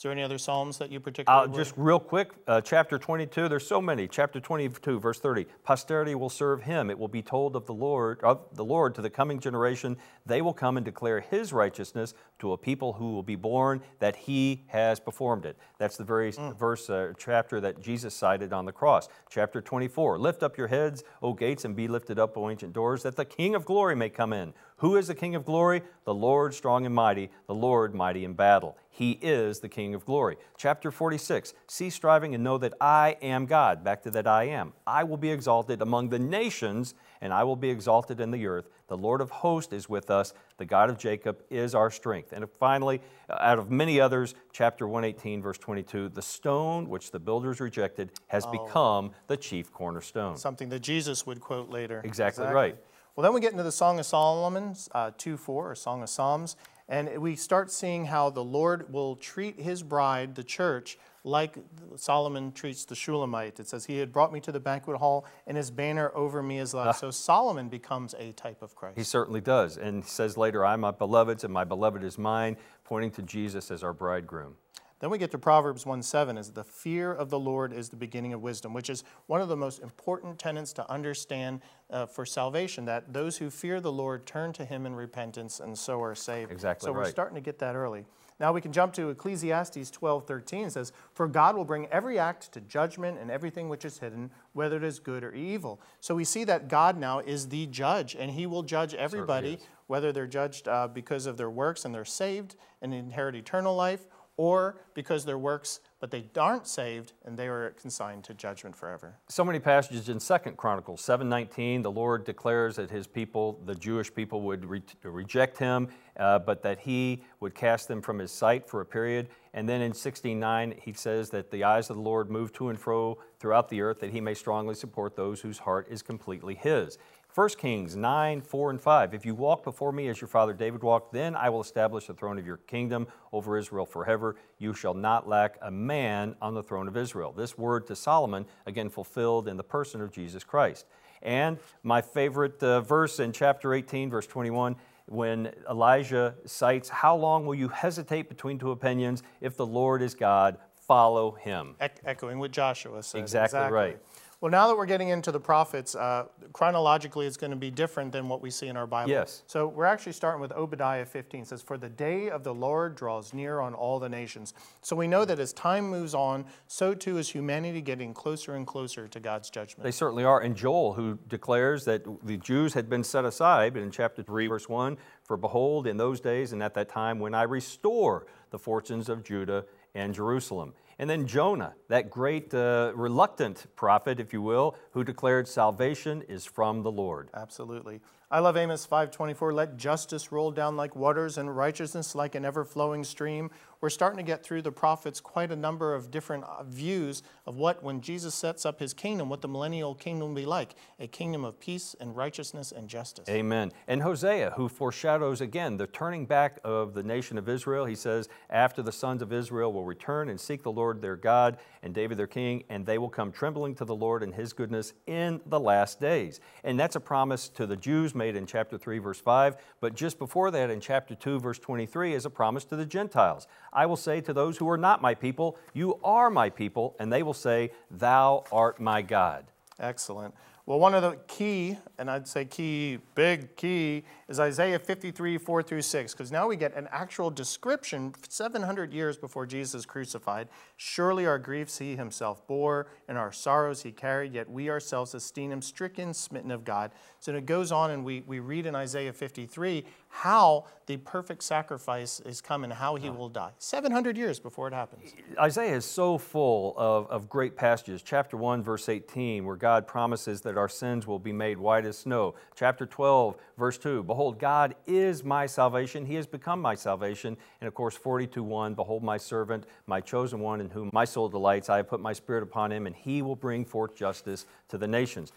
Is 0.01 0.05
there 0.05 0.13
any 0.13 0.23
other 0.23 0.39
Psalms 0.39 0.79
that 0.79 0.91
you 0.91 0.99
particularly? 0.99 1.53
Uh, 1.53 1.55
just 1.55 1.75
real 1.77 2.01
quick, 2.01 2.31
uh, 2.47 2.63
chapter 2.63 2.99
22, 2.99 3.51
there's 3.51 3.67
so 3.67 3.83
many. 3.83 4.09
Chapter 4.09 4.41
22, 4.41 4.99
verse 4.99 5.21
30. 5.21 5.45
Posterity 5.63 6.15
will 6.15 6.31
serve 6.31 6.63
him. 6.63 6.89
It 6.89 6.99
will 6.99 7.07
be 7.07 7.21
told 7.21 7.55
of 7.55 7.67
the 7.67 7.75
Lord, 7.75 8.19
of 8.23 8.47
the 8.55 8.65
Lord 8.65 8.95
to 8.95 9.03
the 9.03 9.11
coming 9.11 9.41
generation. 9.41 9.99
They 10.25 10.41
will 10.41 10.55
come 10.55 10.79
and 10.79 10.87
declare 10.87 11.21
his 11.21 11.53
righteousness 11.53 12.15
to 12.39 12.55
a 12.55 12.57
people 12.57 12.95
who 12.95 13.13
will 13.13 13.23
be 13.23 13.37
born 13.37 13.83
that 13.99 14.17
he 14.17 14.65
has 14.69 14.99
performed 14.99 15.45
it. 15.45 15.59
That's 15.77 15.99
the 15.99 16.05
very 16.05 16.33
mm. 16.33 16.59
verse, 16.59 16.89
uh, 16.89 17.13
chapter 17.19 17.61
that 17.61 17.83
Jesus 17.83 18.15
cited 18.15 18.55
on 18.55 18.65
the 18.65 18.73
cross. 18.73 19.07
Chapter 19.29 19.61
24. 19.61 20.19
Lift 20.19 20.43
up 20.43 20.57
your 20.57 20.69
heads, 20.69 21.05
O 21.21 21.35
gates, 21.35 21.67
and 21.67 21.77
be 21.77 21.89
lifted 21.89 22.19
up, 22.19 22.39
O 22.39 22.49
ancient 22.49 22.73
doors, 22.73 23.03
that 23.03 23.17
the 23.17 23.27
King 23.27 23.55
of 23.55 23.67
glory 23.67 23.97
may 23.97 24.09
come 24.09 24.33
in. 24.33 24.55
Who 24.81 24.97
is 24.97 25.09
the 25.09 25.15
King 25.15 25.35
of 25.35 25.45
glory? 25.45 25.83
The 26.05 26.15
Lord 26.15 26.55
strong 26.55 26.87
and 26.87 26.95
mighty, 26.95 27.31
the 27.47 27.55
Lord 27.55 27.95
mighty 27.95 28.25
in 28.25 28.33
battle. 28.33 28.79
He 28.89 29.13
is 29.21 29.61
the 29.61 29.69
King 29.69 29.95
of 29.95 30.07
glory. 30.07 30.37
Chapter 30.57 30.91
46 30.91 31.53
Cease 31.67 31.95
striving 31.95 32.35
and 32.35 32.43
know 32.43 32.57
that 32.57 32.73
I 32.81 33.19
am 33.21 33.45
God. 33.45 33.85
Back 33.85 34.03
to 34.05 34.11
that 34.13 34.27
I 34.27 34.45
am. 34.45 34.73
I 34.87 35.05
will 35.05 35.19
be 35.19 35.31
exalted 35.31 35.83
among 35.83 36.09
the 36.09 36.19
nations, 36.19 36.95
and 37.21 37.31
I 37.31 37.45
will 37.45 37.57
be 37.57 37.69
exalted 37.69 38.21
in 38.21 38.31
the 38.31 38.47
earth. 38.47 38.71
The 38.89 38.97
Lord 38.97 39.21
of 39.21 39.29
hosts 39.29 39.75
is 39.75 39.87
with 39.87 40.11
us. 40.11 40.33
The 40.57 40.65
God 40.65 40.89
of 40.89 40.97
Jacob 40.97 41.43
is 41.51 41.75
our 41.75 41.91
strength. 41.91 42.33
And 42.33 42.47
finally, 42.59 43.03
uh, 43.29 43.37
out 43.39 43.59
of 43.59 43.71
many 43.71 44.01
others, 44.01 44.35
chapter 44.51 44.89
118, 44.89 45.43
verse 45.43 45.59
22 45.59 46.09
the 46.09 46.23
stone 46.23 46.89
which 46.89 47.11
the 47.11 47.21
builders 47.21 47.61
rejected 47.61 48.13
has 48.29 48.47
oh. 48.47 48.53
become 48.53 49.11
the 49.27 49.37
chief 49.37 49.71
cornerstone. 49.73 50.39
Something 50.39 50.71
that 50.71 50.81
Jesus 50.81 51.27
would 51.27 51.41
quote 51.41 51.69
later. 51.69 52.01
Exactly, 52.03 52.45
exactly. 52.45 52.55
right. 52.55 52.77
Well, 53.21 53.25
then 53.25 53.35
we 53.35 53.43
get 53.43 53.53
into 53.53 53.65
the 53.65 53.71
Song 53.71 53.99
of 53.99 54.07
Solomon, 54.07 54.75
uh, 54.93 55.11
2 55.19 55.37
4, 55.37 55.73
or 55.73 55.75
Song 55.75 56.03
of 56.03 56.09
Psalms, 56.09 56.57
and 56.89 57.19
we 57.19 57.37
start 57.37 57.71
seeing 57.71 58.07
how 58.07 58.31
the 58.31 58.43
Lord 58.43 58.91
will 58.91 59.15
treat 59.15 59.61
his 59.61 59.83
bride, 59.83 60.35
the 60.35 60.43
church, 60.43 60.97
like 61.23 61.59
Solomon 61.97 62.51
treats 62.51 62.87
the 62.87 62.95
Shulamite. 62.95 63.61
It 63.61 63.69
says, 63.69 63.85
He 63.85 63.99
had 63.99 64.11
brought 64.11 64.33
me 64.33 64.41
to 64.41 64.53
the 64.53 64.59
banquet 64.59 64.97
hall, 64.97 65.27
and 65.47 65.55
his 65.55 65.71
banner 65.71 66.11
over 66.15 66.43
me 66.43 66.61
is 66.61 66.73
love. 66.73 66.87
Uh, 66.87 66.93
so 66.95 67.11
Solomon 67.11 67.69
becomes 67.69 68.15
a 68.15 68.33
type 68.33 68.63
of 68.63 68.75
Christ. 68.75 68.97
He 68.97 69.05
certainly 69.05 69.43
does. 69.43 69.77
And 69.77 70.03
he 70.03 70.09
says 70.09 70.39
later, 70.39 70.65
I'm 70.65 70.81
my 70.81 70.91
beloved's, 70.91 71.45
and 71.45 71.53
my 71.53 71.65
beloved 71.65 72.03
is 72.03 72.17
mine, 72.17 72.57
pointing 72.85 73.11
to 73.11 73.23
Jesus 73.23 73.71
as 73.71 73.85
our 73.85 73.93
bridegroom. 73.93 74.55
Then 75.01 75.09
we 75.09 75.17
get 75.17 75.31
to 75.31 75.39
Proverbs 75.39 75.87
1 75.87 76.03
7 76.03 76.37
is 76.37 76.51
the 76.51 76.63
fear 76.63 77.11
of 77.13 77.31
the 77.31 77.39
Lord 77.39 77.73
is 77.73 77.89
the 77.89 77.97
beginning 77.97 78.35
of 78.35 78.43
wisdom, 78.43 78.75
which 78.75 78.91
is 78.91 79.03
one 79.27 79.41
of 79.41 79.49
the 79.49 79.57
most 79.57 79.81
important 79.81 80.39
tenets 80.39 80.75
to 80.75 80.91
understand 80.91 81.63
uh, 81.89 82.05
for 82.05 82.27
salvation 82.27 82.85
that 82.85 83.13
those 83.13 83.39
who 83.39 83.49
fear 83.49 83.81
the 83.81 83.91
Lord 83.91 84.27
turn 84.27 84.53
to 84.53 84.65
him 84.65 84.85
in 84.85 84.95
repentance 84.95 85.59
and 85.59 85.77
so 85.77 86.03
are 86.03 86.15
saved. 86.15 86.53
Exactly. 86.53 86.87
So 86.87 86.93
right. 86.93 87.05
we're 87.05 87.11
starting 87.11 87.35
to 87.35 87.41
get 87.41 87.59
that 87.61 87.75
early. 87.75 88.05
Now 88.39 88.53
we 88.53 88.61
can 88.61 88.73
jump 88.73 88.93
to 88.95 89.09
Ecclesiastes 89.09 89.91
12 89.91 90.27
13. 90.27 90.67
It 90.67 90.73
says, 90.73 90.93
For 91.15 91.27
God 91.27 91.57
will 91.57 91.65
bring 91.65 91.87
every 91.87 92.19
act 92.19 92.53
to 92.53 92.61
judgment 92.61 93.19
and 93.19 93.31
everything 93.31 93.71
which 93.71 93.87
is 93.87 93.99
hidden, 93.99 94.31
whether 94.53 94.77
it 94.77 94.85
is 94.85 94.99
good 94.99 95.25
or 95.25 95.33
evil. 95.33 95.81
So 96.01 96.15
we 96.15 96.25
see 96.25 96.45
that 96.45 96.69
God 96.69 96.99
now 96.99 97.21
is 97.21 97.49
the 97.49 97.67
judge, 97.67 98.15
and 98.15 98.31
he 98.31 98.47
will 98.47 98.63
judge 98.63 98.93
everybody, 98.93 99.59
whether 99.87 100.13
they're 100.13 100.27
judged 100.27 100.69
uh, 100.69 100.89
because 100.89 101.25
of 101.25 101.39
their 101.39 101.51
works 101.51 101.87
and 101.87 101.95
they're 101.95 102.05
saved 102.05 102.57
and 102.83 102.93
inherit 102.93 103.35
eternal 103.35 103.75
life 103.75 104.07
or 104.41 104.81
because 104.95 105.27
their 105.27 105.37
works, 105.37 105.81
but 105.99 106.11
they 106.11 106.25
aren't 106.39 106.67
saved 106.67 107.13
and 107.27 107.37
they 107.37 107.47
are 107.47 107.73
consigned 107.79 108.25
to 108.25 108.33
judgment 108.33 108.75
forever. 108.75 109.19
So 109.29 109.45
many 109.45 109.59
passages 109.59 110.09
in 110.09 110.19
Second 110.19 110.57
Chronicles 110.57 111.03
7:19, 111.03 111.83
the 111.83 111.91
Lord 111.91 112.25
declares 112.25 112.77
that 112.77 112.91
His 112.91 113.07
people, 113.07 113.61
the 113.67 113.75
Jewish 113.75 114.15
people, 114.15 114.41
would 114.41 114.65
re- 114.65 114.83
reject 115.03 115.59
Him, 115.59 115.89
uh, 116.17 116.39
but 116.39 116.63
that 116.63 116.79
He 116.79 117.23
would 117.41 117.55
cast 117.55 117.87
them 117.87 118.01
from 118.01 118.19
His 118.19 118.33
sight 118.33 118.67
for 118.67 118.81
a 118.81 118.87
period. 118.87 119.29
And 119.53 119.69
then 119.69 119.83
in 119.83 119.93
16:9, 119.93 120.73
He 120.81 120.95
says 120.95 121.29
that 121.31 121.51
the 121.51 121.65
eyes 121.65 121.91
of 121.91 121.97
the 121.97 122.03
Lord 122.03 122.31
move 122.31 122.51
to 122.55 122.71
and 122.71 122.81
fro 122.81 123.19
throughout 123.39 123.69
the 123.69 123.83
earth, 123.83 124.01
that 124.01 124.11
He 124.11 124.23
may 124.23 124.33
strongly 124.33 124.75
support 124.75 125.17
those 125.17 125.43
whose 125.43 125.59
heart 125.59 125.87
is 125.91 126.01
completely 126.01 126.55
His. 126.55 126.97
1 127.35 127.49
Kings 127.51 127.95
9, 127.95 128.41
4, 128.41 128.71
and 128.71 128.81
5. 128.81 129.15
If 129.15 129.25
you 129.25 129.37
walk 129.37 129.63
before 129.63 129.93
me 129.93 130.09
as 130.09 130.21
your 130.21 130.27
father 130.27 130.53
David 130.53 130.83
walked, 130.83 131.13
then 131.13 131.37
I 131.37 131.49
will 131.49 131.61
establish 131.61 132.07
the 132.07 132.15
throne 132.15 132.39
of 132.39 132.47
your 132.47 132.57
kingdom 132.57 133.07
over 133.33 133.57
Israel 133.57 133.87
forever. 133.87 134.35
You 134.59 134.75
shall 134.75 134.95
not 134.95 135.29
lack 135.29 135.57
a 135.63 135.71
man 135.71 136.35
on 136.43 136.55
the 136.55 136.63
throne 136.63 136.89
of 136.89 136.97
Israel. 136.97 137.33
This 137.33 137.57
word 137.57 137.87
to 137.87 137.95
Solomon, 137.95 138.47
again 138.67 138.89
fulfilled 138.89 139.47
in 139.47 139.57
the 139.57 139.63
person 139.63 140.01
of 140.01 140.11
Jesus 140.11 140.43
Christ. 140.43 140.87
And 141.23 141.59
my 141.85 142.01
favorite 142.03 142.61
uh, 142.65 142.81
verse 142.81 143.21
in 143.21 143.31
chapter 143.31 143.75
18, 143.75 144.11
verse 144.11 144.27
21, 144.27 144.75
when 145.07 145.53
Elijah 145.69 146.35
cites, 146.47 146.89
How 146.89 147.15
long 147.15 147.47
will 147.47 147.55
you 147.55 147.69
hesitate 147.69 148.29
between 148.29 148.59
two 148.59 148.73
opinions? 148.73 149.23
If 149.41 149.57
the 149.57 149.67
Lord 149.67 150.03
is 150.03 150.15
God, 150.15 150.57
follow 150.75 151.31
him. 151.31 151.77
E- 151.81 151.87
echoing 152.05 152.41
what 152.41 152.51
Joshua 152.51 153.03
said. 153.05 153.19
Exactly, 153.19 153.59
exactly. 153.59 153.77
right. 153.77 153.99
Well, 154.41 154.51
now 154.51 154.69
that 154.69 154.77
we're 154.77 154.87
getting 154.87 155.11
into 155.11 155.33
the 155.33 155.41
prophets, 155.41 155.95
uh, 155.95 156.25
chronologically 156.55 157.27
it's 157.27 157.37
going 157.37 157.51
to 157.51 157.59
be 157.59 157.71
different 157.71 158.11
than 158.11 158.27
what 158.27 158.41
we 158.41 158.51
see 158.51 158.69
in 158.69 158.77
our 158.77 158.87
Bible. 158.87 159.11
Yes. 159.11 159.43
So 159.47 159.67
we're 159.67 159.85
actually 159.85 160.13
starting 160.13 160.41
with 160.41 160.51
Obadiah 160.53 161.05
15. 161.05 161.43
It 161.43 161.47
says, 161.47 161.61
For 161.61 161.77
the 161.77 161.91
day 161.91 162.31
of 162.31 162.43
the 162.43 162.55
Lord 162.55 162.95
draws 162.95 163.35
near 163.35 163.61
on 163.61 163.75
all 163.75 163.99
the 163.99 164.09
nations. 164.09 164.55
So 164.81 164.97
we 164.97 165.07
know 165.07 165.27
that 165.27 165.39
as 165.39 165.53
time 165.53 165.91
moves 165.91 166.15
on, 166.15 166.47
so 166.69 166.95
too 166.95 167.19
is 167.19 167.29
humanity 167.29 167.83
getting 167.83 168.15
closer 168.15 168.55
and 168.55 168.67
closer 168.67 169.07
to 169.09 169.21
God's 169.21 169.51
judgment. 169.51 169.85
They 169.85 169.91
certainly 169.91 170.25
are. 170.25 170.41
And 170.41 170.57
Joel, 170.57 170.95
who 170.95 171.19
declares 171.29 171.85
that 171.85 172.07
the 172.25 172.39
Jews 172.39 172.73
had 172.73 172.89
been 172.89 173.05
set 173.05 173.27
aside, 173.27 173.77
in 173.77 173.91
chapter 173.91 174.23
3, 174.23 174.47
verse 174.47 174.71
1, 174.71 174.97
For 175.23 175.37
behold, 175.37 175.87
in 175.87 175.99
those 175.99 176.19
days 176.19 176.55
and 176.55 176.63
at 176.63 176.73
that 176.75 176.89
time 176.89 177.19
when 177.19 177.35
I 177.35 177.43
restore 177.43 178.27
the 178.49 178.59
fortunes 178.59 179.11
of 179.11 179.23
Judah 179.23 179.67
and 179.95 180.15
Jerusalem. 180.15 180.73
And 181.01 181.09
then 181.09 181.27
Jonah, 181.27 181.73
that 181.89 182.11
great 182.11 182.53
uh, 182.53 182.93
reluctant 182.95 183.65
prophet, 183.75 184.21
if 184.21 184.35
you 184.35 184.43
will, 184.43 184.77
who 184.91 185.03
declared 185.03 185.49
salvation 185.49 186.21
is 186.29 186.45
from 186.45 186.83
the 186.83 186.91
Lord. 186.91 187.31
Absolutely. 187.33 188.03
I 188.33 188.39
love 188.39 188.57
Amos 188.57 188.87
5:24, 188.87 189.53
let 189.53 189.77
justice 189.77 190.31
roll 190.31 190.53
down 190.53 190.77
like 190.77 190.95
waters 190.95 191.37
and 191.37 191.57
righteousness 191.57 192.15
like 192.15 192.37
an 192.37 192.45
ever-flowing 192.45 193.03
stream. 193.03 193.51
We're 193.81 193.91
starting 193.91 194.19
to 194.19 194.23
get 194.23 194.45
through 194.45 194.63
the 194.63 194.71
prophets 194.71 195.21
quite 195.21 195.51
a 195.51 195.57
number 195.57 195.95
of 195.95 196.11
different 196.11 196.45
uh, 196.45 196.63
views 196.63 197.23
of 197.47 197.57
what 197.57 197.83
when 197.83 198.03
Jesus 198.03 198.35
sets 198.35 198.65
up 198.65 198.79
his 198.79 198.93
kingdom, 198.95 199.31
what 199.31 199.41
the 199.41 199.49
millennial 199.49 199.95
kingdom 199.95 200.29
will 200.29 200.35
be 200.35 200.47
like, 200.47 200.75
a 201.01 201.09
kingdom 201.09 201.45
of 201.45 201.59
peace 201.59 201.97
and 201.99 202.15
righteousness 202.15 202.73
and 202.73 202.89
justice. 202.89 203.29
Amen. 203.29 203.73
And 203.89 204.03
Hosea, 204.03 204.53
who 204.57 204.69
foreshadows 204.69 205.41
again 205.41 205.79
the 205.79 205.87
turning 205.87 206.27
back 206.27 206.59
of 206.63 206.93
the 206.93 207.03
nation 207.03 207.39
of 207.39 207.49
Israel, 207.49 207.87
he 207.87 207.95
says, 207.95 208.29
after 208.51 208.83
the 208.83 208.93
sons 208.93 209.23
of 209.23 209.33
Israel 209.33 209.73
will 209.73 209.85
return 209.85 210.29
and 210.29 210.39
seek 210.39 210.63
the 210.63 210.71
Lord 210.71 210.90
their 210.99 211.17
God 211.17 211.59
and 211.83 211.95
David 211.95 212.19
their 212.19 212.27
king, 212.27 212.65
and 212.69 212.85
they 212.85 212.99
will 212.99 213.09
come 213.09 213.33
trembling 213.33 213.75
to 213.77 213.85
the 213.85 213.95
Lord 213.95 214.23
and 214.23 214.35
his 214.35 214.53
goodness 214.53 214.93
in 215.07 215.41
the 215.47 215.61
last 215.61 216.01
days. 216.01 216.41
And 216.65 216.79
that's 216.79 216.97
a 216.97 217.01
promise 217.01 217.49
to 217.51 217.67
the 217.67 217.77
Jews 217.77 218.15
made 218.15 218.37
in 218.37 218.47
chapter 218.47 218.77
3, 218.77 218.99
verse 218.99 219.21
5. 219.21 219.57
But 219.81 219.95
just 219.95 220.19
before 220.19 220.51
that, 220.51 220.71
in 220.71 220.81
chapter 220.81 221.15
2, 221.15 221.41
verse 221.41 221.59
23, 221.59 222.15
is 222.15 222.27
a 222.27 222.31
promise 222.31 222.65
to 222.67 222.77
the 222.77 222.87
Gentiles. 222.87 223.47
I 223.73 223.87
will 223.87 223.97
say 223.97 224.21
to 224.23 224.33
those 224.33 224.59
who 224.59 224.69
are 224.69 224.79
not 224.79 225.03
my 225.03 225.15
people, 225.15 225.57
You 225.73 225.99
are 226.05 226.31
my 226.31 226.51
people, 226.51 226.97
and 226.99 227.13
they 227.13 227.23
will 227.23 227.35
say, 227.35 227.71
Thou 227.91 228.45
art 228.53 228.81
my 228.81 229.03
God. 229.03 229.47
Excellent. 229.79 230.35
Well, 230.71 230.79
one 230.79 230.95
of 230.95 231.03
the 231.03 231.19
key, 231.27 231.79
and 231.99 232.09
I'd 232.09 232.29
say 232.29 232.45
key, 232.45 233.01
big 233.17 233.57
key, 233.57 234.05
is 234.29 234.39
Isaiah 234.39 234.79
53, 234.79 235.37
4 235.37 235.63
through 235.65 235.83
6, 235.83 236.13
because 236.13 236.31
now 236.31 236.47
we 236.47 236.55
get 236.55 236.77
an 236.77 236.87
actual 236.93 237.29
description 237.29 238.15
700 238.29 238.93
years 238.93 239.17
before 239.17 239.47
Jesus 239.47 239.85
crucified. 239.85 240.47
Surely 240.77 241.27
our 241.27 241.41
griefs 241.41 241.79
he 241.79 241.97
himself 241.97 242.47
bore, 242.47 242.87
and 243.09 243.19
our 243.19 243.33
sorrows 243.33 243.83
he 243.83 243.91
carried, 243.91 244.33
yet 244.33 244.49
we 244.49 244.71
ourselves 244.71 245.13
esteem 245.13 245.51
him 245.51 245.61
stricken, 245.61 246.15
smitten 246.15 246.53
of 246.53 246.63
God. 246.63 246.93
So 247.19 247.35
it 247.35 247.47
goes 247.47 247.73
on, 247.73 247.91
and 247.91 248.05
we, 248.05 248.23
we 248.25 248.39
read 248.39 248.65
in 248.65 248.77
Isaiah 248.77 249.13
53 249.13 249.85
how 250.11 250.67
the 250.87 250.97
perfect 250.99 251.43
sacrifice 251.43 252.21
is 252.21 252.41
coming, 252.41 252.69
how 252.69 252.97
he 252.97 253.09
will 253.09 253.29
die. 253.29 253.53
700 253.59 254.17
years 254.17 254.41
before 254.41 254.67
it 254.67 254.75
happens. 254.75 255.15
Isaiah 255.39 255.77
is 255.77 255.85
so 255.85 256.19
full 256.19 256.75
of, 256.77 257.07
of 257.07 257.29
great 257.29 257.57
passages. 257.57 258.03
Chapter 258.03 258.37
1, 258.37 258.63
verse 258.63 258.89
18, 258.89 259.45
where 259.45 259.55
God 259.55 259.87
promises 259.87 260.41
that 260.43 260.59
our 260.59 260.69
sins 260.69 261.07
will 261.07 261.21
be 261.21 261.33
made 261.33 261.59
white 261.59 261.87
as 261.87 261.97
snow. 261.97 262.35
Chapter 262.57 262.87
12, 262.87 263.37
verse 263.57 263.79
2, 263.79 264.03
Behold, 264.03 264.41
God 264.41 264.75
is 264.87 265.23
my 265.23 265.47
salvation. 265.47 266.05
He 266.05 266.17
has 266.17 266.27
become 266.27 266.61
my 266.61 266.75
salvation. 266.75 267.37
And 267.61 267.69
of 267.69 267.75
course, 267.75 267.97
42, 267.97 268.43
1, 268.43 268.75
Behold, 268.75 269.05
my 269.05 269.17
servant, 269.17 269.65
my 269.87 270.01
chosen 270.01 270.41
one, 270.41 270.61
in 270.61 270.71
whom 270.71 270.91
my 270.93 271.05
soul 271.05 271.29
delights. 271.29 271.71
I 271.71 271.77
have 271.77 271.89
put 271.89 272.01
my 272.01 272.13
spirit 272.13 272.43
upon 272.43 272.73
him, 272.73 272.87
and 272.89 272.97
he 272.97 273.23
will 273.23 273.37
bring 273.37 273.65
forth 273.65 273.95
justice 273.95 274.45
to 274.69 274.77
the 274.77 274.89
nations. 274.89 275.33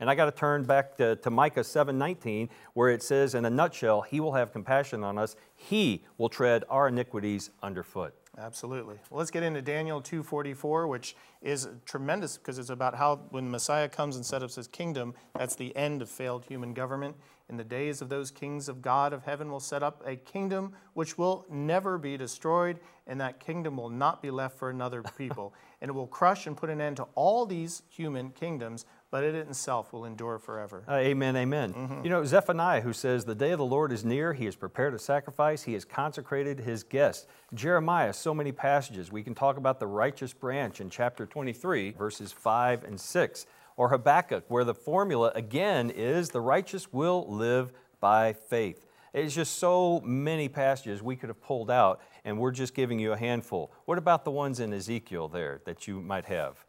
And 0.00 0.08
I 0.08 0.14
got 0.14 0.24
to 0.24 0.32
turn 0.32 0.64
back 0.64 0.96
to, 0.96 1.16
to 1.16 1.30
Micah 1.30 1.60
7:19, 1.60 2.48
where 2.72 2.88
it 2.88 3.02
says, 3.02 3.34
in 3.34 3.44
a 3.44 3.50
nutshell, 3.50 4.00
He 4.00 4.18
will 4.18 4.32
have 4.32 4.52
compassion 4.52 5.04
on 5.04 5.18
us. 5.18 5.36
He 5.54 6.04
will 6.16 6.30
tread 6.30 6.64
our 6.68 6.88
iniquities 6.88 7.50
underfoot. 7.62 8.14
Absolutely. 8.38 8.96
Well, 9.10 9.18
let's 9.18 9.30
get 9.30 9.42
into 9.42 9.60
Daniel 9.60 10.00
2:44, 10.00 10.88
which 10.88 11.14
is 11.42 11.68
tremendous 11.84 12.38
because 12.38 12.58
it's 12.58 12.70
about 12.70 12.94
how 12.94 13.16
when 13.30 13.50
Messiah 13.50 13.88
comes 13.88 14.16
and 14.16 14.24
sets 14.24 14.42
up 14.42 14.54
his 14.54 14.66
kingdom, 14.66 15.14
that's 15.34 15.56
the 15.56 15.76
end 15.76 16.00
of 16.00 16.08
failed 16.08 16.46
human 16.46 16.72
government. 16.72 17.16
In 17.50 17.56
the 17.56 17.64
days 17.64 18.00
of 18.00 18.08
those 18.08 18.30
kings 18.30 18.68
of 18.68 18.80
God 18.80 19.12
of 19.12 19.24
heaven 19.24 19.50
will 19.50 19.60
set 19.60 19.82
up 19.82 20.02
a 20.06 20.14
kingdom 20.14 20.72
which 20.94 21.18
will 21.18 21.44
never 21.50 21.98
be 21.98 22.16
destroyed, 22.16 22.78
and 23.08 23.20
that 23.20 23.40
kingdom 23.40 23.76
will 23.76 23.90
not 23.90 24.22
be 24.22 24.30
left 24.30 24.56
for 24.56 24.70
another 24.70 25.02
people. 25.18 25.52
and 25.80 25.88
it 25.88 25.92
will 25.92 26.06
crush 26.06 26.46
and 26.46 26.56
put 26.56 26.70
an 26.70 26.80
end 26.80 26.96
to 26.98 27.08
all 27.14 27.46
these 27.46 27.82
human 27.88 28.30
kingdoms, 28.30 28.84
but 29.10 29.24
it 29.24 29.34
itself 29.34 29.92
will 29.92 30.04
endure 30.04 30.38
forever. 30.38 30.84
Uh, 30.88 30.94
amen, 30.94 31.36
amen. 31.36 31.74
Mm-hmm. 31.74 32.04
You 32.04 32.10
know, 32.10 32.24
Zephaniah, 32.24 32.80
who 32.80 32.92
says, 32.92 33.24
The 33.24 33.34
day 33.34 33.50
of 33.50 33.58
the 33.58 33.64
Lord 33.64 33.92
is 33.92 34.04
near, 34.04 34.32
he 34.32 34.44
has 34.44 34.56
prepared 34.56 34.94
a 34.94 34.98
sacrifice, 34.98 35.62
he 35.64 35.72
has 35.72 35.84
consecrated 35.84 36.60
his 36.60 36.82
guest. 36.82 37.28
Jeremiah, 37.52 38.12
so 38.12 38.32
many 38.34 38.52
passages. 38.52 39.10
We 39.10 39.22
can 39.22 39.34
talk 39.34 39.56
about 39.56 39.80
the 39.80 39.86
righteous 39.86 40.32
branch 40.32 40.80
in 40.80 40.90
chapter 40.90 41.26
23, 41.26 41.92
verses 41.92 42.32
5 42.32 42.84
and 42.84 43.00
6 43.00 43.46
or 43.76 43.88
Habakkuk, 43.88 44.44
where 44.48 44.64
the 44.64 44.74
formula 44.74 45.32
again 45.34 45.90
is 45.90 46.28
the 46.28 46.40
righteous 46.40 46.92
will 46.92 47.26
live 47.28 47.72
by 47.98 48.32
faith. 48.32 48.86
It's 49.12 49.34
just 49.34 49.58
so 49.58 50.00
many 50.04 50.48
passages 50.48 51.02
we 51.02 51.16
could 51.16 51.30
have 51.30 51.40
pulled 51.40 51.70
out, 51.70 52.00
and 52.24 52.38
we're 52.38 52.52
just 52.52 52.74
giving 52.74 52.98
you 52.98 53.12
a 53.12 53.16
handful. 53.16 53.72
What 53.86 53.98
about 53.98 54.24
the 54.24 54.30
ones 54.30 54.60
in 54.60 54.72
Ezekiel 54.72 55.28
there 55.28 55.60
that 55.64 55.88
you 55.88 56.00
might 56.00 56.26
have? 56.26 56.64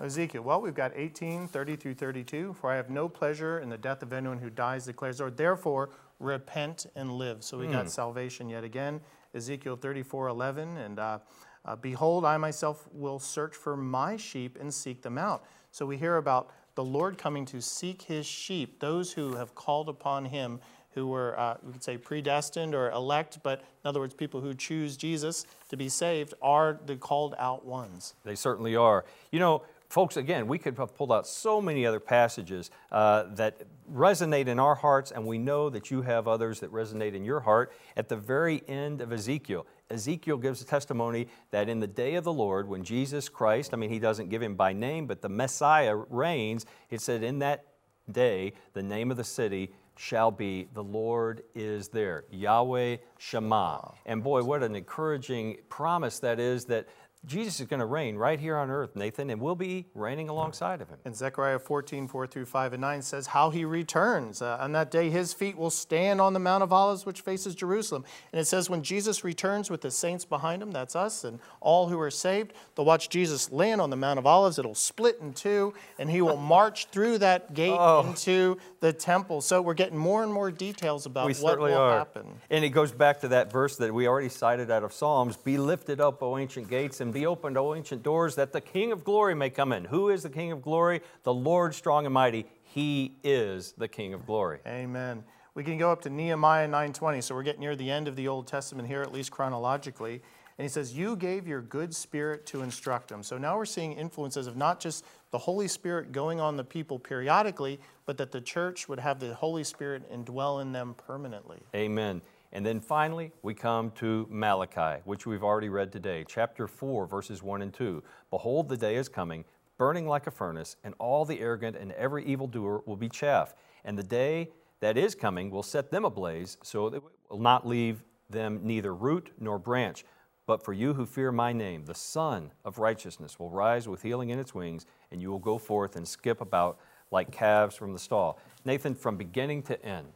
Ezekiel, 0.00 0.42
well, 0.42 0.60
we've 0.60 0.74
got 0.74 0.92
18, 0.94 1.46
30 1.46 1.76
through 1.76 1.94
32. 1.94 2.54
For 2.54 2.70
I 2.70 2.76
have 2.76 2.90
no 2.90 3.08
pleasure 3.08 3.60
in 3.60 3.68
the 3.68 3.78
death 3.78 4.02
of 4.02 4.12
anyone 4.12 4.38
who 4.38 4.50
dies, 4.50 4.86
declares 4.86 5.18
the 5.18 5.24
Lord. 5.24 5.36
Therefore, 5.36 5.90
repent 6.18 6.86
and 6.96 7.12
live. 7.12 7.44
So 7.44 7.58
we 7.58 7.66
mm. 7.66 7.72
got 7.72 7.84
hmm. 7.84 7.88
salvation 7.88 8.48
yet 8.48 8.64
again. 8.64 9.00
Ezekiel 9.34 9.76
34, 9.76 10.28
11. 10.28 10.76
And 10.76 10.98
uh, 10.98 11.18
uh, 11.64 11.76
behold, 11.76 12.24
I 12.24 12.36
myself 12.36 12.88
will 12.92 13.18
search 13.18 13.54
for 13.54 13.76
my 13.76 14.16
sheep 14.16 14.58
and 14.60 14.72
seek 14.72 15.02
them 15.02 15.16
out. 15.16 15.44
So 15.70 15.86
we 15.86 15.96
hear 15.96 16.16
about 16.16 16.50
the 16.74 16.84
Lord 16.84 17.18
coming 17.18 17.44
to 17.46 17.60
seek 17.60 18.02
his 18.02 18.26
sheep, 18.26 18.80
those 18.80 19.12
who 19.12 19.34
have 19.36 19.54
called 19.54 19.88
upon 19.88 20.24
him, 20.24 20.60
who 20.94 21.08
were, 21.08 21.38
uh, 21.38 21.56
we 21.62 21.72
could 21.72 21.82
say, 21.82 21.96
predestined 21.96 22.74
or 22.74 22.90
elect, 22.90 23.38
but 23.42 23.60
in 23.60 23.88
other 23.88 24.00
words, 24.00 24.14
people 24.14 24.40
who 24.40 24.54
choose 24.54 24.96
Jesus 24.96 25.44
to 25.68 25.76
be 25.76 25.88
saved 25.88 26.34
are 26.40 26.78
the 26.86 26.96
called 26.96 27.34
out 27.38 27.64
ones. 27.64 28.14
They 28.24 28.36
certainly 28.36 28.76
are. 28.76 29.04
You 29.32 29.40
know, 29.40 29.62
folks, 29.94 30.16
again, 30.16 30.48
we 30.48 30.58
could 30.58 30.76
have 30.76 30.92
pulled 30.92 31.12
out 31.12 31.24
so 31.24 31.60
many 31.60 31.86
other 31.86 32.00
passages 32.00 32.68
uh, 32.90 33.26
that 33.36 33.62
resonate 33.92 34.48
in 34.48 34.58
our 34.58 34.74
hearts, 34.74 35.12
and 35.12 35.24
we 35.24 35.38
know 35.38 35.70
that 35.70 35.88
you 35.88 36.02
have 36.02 36.26
others 36.26 36.58
that 36.58 36.72
resonate 36.72 37.14
in 37.14 37.24
your 37.24 37.38
heart. 37.38 37.72
At 37.96 38.08
the 38.08 38.16
very 38.16 38.64
end 38.66 39.00
of 39.00 39.12
Ezekiel, 39.12 39.68
Ezekiel 39.90 40.38
gives 40.38 40.60
a 40.60 40.64
testimony 40.64 41.28
that 41.52 41.68
in 41.68 41.78
the 41.78 41.86
day 41.86 42.16
of 42.16 42.24
the 42.24 42.32
Lord, 42.32 42.68
when 42.68 42.82
Jesus 42.82 43.28
Christ, 43.28 43.72
I 43.72 43.76
mean, 43.76 43.88
he 43.88 44.00
doesn't 44.00 44.30
give 44.30 44.42
him 44.42 44.56
by 44.56 44.72
name, 44.72 45.06
but 45.06 45.22
the 45.22 45.28
Messiah 45.28 45.94
reigns, 45.94 46.66
it 46.90 47.00
said, 47.00 47.22
in 47.22 47.38
that 47.38 47.64
day, 48.10 48.54
the 48.72 48.82
name 48.82 49.12
of 49.12 49.16
the 49.16 49.22
city 49.22 49.70
shall 49.96 50.32
be 50.32 50.66
the 50.74 50.82
Lord 50.82 51.44
is 51.54 51.86
there, 51.88 52.24
Yahweh 52.32 52.96
Shammah. 53.18 53.94
And 54.06 54.24
boy, 54.24 54.42
what 54.42 54.64
an 54.64 54.74
encouraging 54.74 55.58
promise 55.68 56.18
that 56.18 56.40
is 56.40 56.64
that 56.64 56.88
Jesus 57.26 57.60
is 57.60 57.66
going 57.66 57.80
to 57.80 57.86
reign 57.86 58.16
right 58.16 58.38
here 58.38 58.56
on 58.56 58.70
earth, 58.70 58.96
Nathan, 58.96 59.30
and 59.30 59.40
we'll 59.40 59.54
be 59.54 59.86
reigning 59.94 60.28
alongside 60.28 60.80
of 60.80 60.88
him. 60.88 60.98
And 61.04 61.16
Zechariah 61.16 61.58
14, 61.58 62.08
4 62.08 62.26
through 62.26 62.44
5 62.44 62.72
and 62.74 62.80
9 62.80 63.02
says, 63.02 63.28
How 63.28 63.50
he 63.50 63.64
returns. 63.64 64.42
Uh, 64.42 64.58
on 64.60 64.72
that 64.72 64.90
day, 64.90 65.10
his 65.10 65.32
feet 65.32 65.56
will 65.56 65.70
stand 65.70 66.20
on 66.20 66.32
the 66.32 66.38
Mount 66.38 66.62
of 66.62 66.72
Olives, 66.72 67.06
which 67.06 67.20
faces 67.20 67.54
Jerusalem. 67.54 68.04
And 68.32 68.40
it 68.40 68.46
says, 68.46 68.68
When 68.68 68.82
Jesus 68.82 69.24
returns 69.24 69.70
with 69.70 69.80
the 69.80 69.90
saints 69.90 70.24
behind 70.24 70.62
him, 70.62 70.70
that's 70.70 70.94
us, 70.94 71.24
and 71.24 71.38
all 71.60 71.88
who 71.88 71.98
are 72.00 72.10
saved, 72.10 72.52
they'll 72.74 72.84
watch 72.84 73.08
Jesus 73.08 73.50
land 73.50 73.80
on 73.80 73.90
the 73.90 73.96
Mount 73.96 74.18
of 74.18 74.26
Olives. 74.26 74.58
It'll 74.58 74.74
split 74.74 75.18
in 75.20 75.32
two, 75.32 75.72
and 75.98 76.10
he 76.10 76.20
will 76.20 76.36
march 76.36 76.86
through 76.86 77.18
that 77.18 77.54
gate 77.54 77.76
oh. 77.78 78.06
into 78.06 78.58
the 78.80 78.92
temple. 78.92 79.40
So 79.40 79.62
we're 79.62 79.74
getting 79.74 79.96
more 79.96 80.22
and 80.22 80.32
more 80.32 80.50
details 80.50 81.06
about 81.06 81.26
we 81.26 81.34
what 81.34 81.58
will 81.58 81.74
are. 81.74 81.98
happen. 81.98 82.26
And 82.50 82.64
it 82.64 82.70
goes 82.70 82.92
back 82.92 83.20
to 83.20 83.28
that 83.28 83.50
verse 83.50 83.76
that 83.76 83.94
we 83.94 84.06
already 84.06 84.28
cited 84.28 84.70
out 84.70 84.82
of 84.82 84.92
Psalms 84.92 85.36
Be 85.38 85.56
lifted 85.56 86.00
up, 86.00 86.22
O 86.22 86.36
ancient 86.36 86.68
gates, 86.68 87.00
and 87.00 87.13
be 87.14 87.26
opened, 87.26 87.56
O 87.56 87.74
ancient 87.74 88.02
doors, 88.02 88.34
that 88.34 88.52
the 88.52 88.60
King 88.60 88.92
of 88.92 89.04
glory 89.04 89.34
may 89.34 89.48
come 89.48 89.72
in. 89.72 89.86
Who 89.86 90.10
is 90.10 90.22
the 90.22 90.28
King 90.28 90.52
of 90.52 90.60
glory? 90.60 91.00
The 91.22 91.32
Lord 91.32 91.74
strong 91.74 92.04
and 92.04 92.12
mighty. 92.12 92.46
He 92.62 93.16
is 93.24 93.72
the 93.78 93.88
King 93.88 94.12
of 94.12 94.26
glory. 94.26 94.58
Amen. 94.66 95.24
We 95.54 95.64
can 95.64 95.78
go 95.78 95.90
up 95.92 96.02
to 96.02 96.10
Nehemiah 96.10 96.68
9:20. 96.68 97.22
So 97.22 97.34
we're 97.34 97.44
getting 97.44 97.60
near 97.60 97.76
the 97.76 97.90
end 97.90 98.08
of 98.08 98.16
the 98.16 98.28
Old 98.28 98.46
Testament 98.46 98.88
here, 98.88 99.00
at 99.00 99.12
least 99.12 99.30
chronologically. 99.30 100.20
And 100.58 100.64
he 100.64 100.68
says, 100.68 100.96
You 100.96 101.16
gave 101.16 101.46
your 101.46 101.60
good 101.60 101.94
spirit 101.94 102.46
to 102.46 102.62
instruct 102.62 103.08
them. 103.08 103.22
So 103.22 103.38
now 103.38 103.56
we're 103.56 103.64
seeing 103.64 103.92
influences 103.92 104.46
of 104.46 104.56
not 104.56 104.80
just 104.80 105.04
the 105.30 105.38
Holy 105.38 105.68
Spirit 105.68 106.12
going 106.12 106.40
on 106.40 106.56
the 106.56 106.64
people 106.64 106.98
periodically, 106.98 107.80
but 108.06 108.18
that 108.18 108.30
the 108.30 108.40
church 108.40 108.88
would 108.88 109.00
have 109.00 109.18
the 109.18 109.34
Holy 109.34 109.64
Spirit 109.64 110.10
indwell 110.12 110.62
in 110.62 110.72
them 110.72 110.94
permanently. 110.94 111.60
Amen. 111.74 112.22
And 112.54 112.64
then 112.64 112.78
finally, 112.80 113.32
we 113.42 113.52
come 113.52 113.90
to 113.96 114.28
Malachi, 114.30 115.02
which 115.04 115.26
we've 115.26 115.42
already 115.42 115.68
read 115.68 115.90
today, 115.90 116.24
chapter 116.26 116.68
4, 116.68 117.04
verses 117.08 117.42
1 117.42 117.62
and 117.62 117.74
2. 117.74 118.00
Behold, 118.30 118.68
the 118.68 118.76
day 118.76 118.94
is 118.94 119.08
coming, 119.08 119.44
burning 119.76 120.06
like 120.06 120.28
a 120.28 120.30
furnace, 120.30 120.76
and 120.84 120.94
all 121.00 121.24
the 121.24 121.40
arrogant 121.40 121.76
and 121.76 121.90
every 121.92 122.24
evildoer 122.24 122.82
will 122.86 122.96
be 122.96 123.08
chaff. 123.08 123.54
And 123.84 123.98
the 123.98 124.04
day 124.04 124.50
that 124.78 124.96
is 124.96 125.16
coming 125.16 125.50
will 125.50 125.64
set 125.64 125.90
them 125.90 126.04
ablaze, 126.04 126.56
so 126.62 126.86
it 126.86 127.02
will 127.28 127.40
not 127.40 127.66
leave 127.66 128.04
them 128.30 128.60
neither 128.62 128.94
root 128.94 129.32
nor 129.40 129.58
branch. 129.58 130.04
But 130.46 130.64
for 130.64 130.72
you 130.72 130.94
who 130.94 131.06
fear 131.06 131.32
my 131.32 131.52
name, 131.52 131.86
the 131.86 131.94
Sun 131.94 132.52
of 132.64 132.78
righteousness 132.78 133.36
will 133.36 133.50
rise 133.50 133.88
with 133.88 134.02
healing 134.02 134.30
in 134.30 134.38
its 134.38 134.54
wings, 134.54 134.86
and 135.10 135.20
you 135.20 135.28
will 135.28 135.40
go 135.40 135.58
forth 135.58 135.96
and 135.96 136.06
skip 136.06 136.40
about 136.40 136.78
like 137.10 137.32
calves 137.32 137.74
from 137.74 137.92
the 137.92 137.98
stall. 137.98 138.38
Nathan, 138.64 138.94
from 138.94 139.16
beginning 139.16 139.64
to 139.64 139.84
end, 139.84 140.06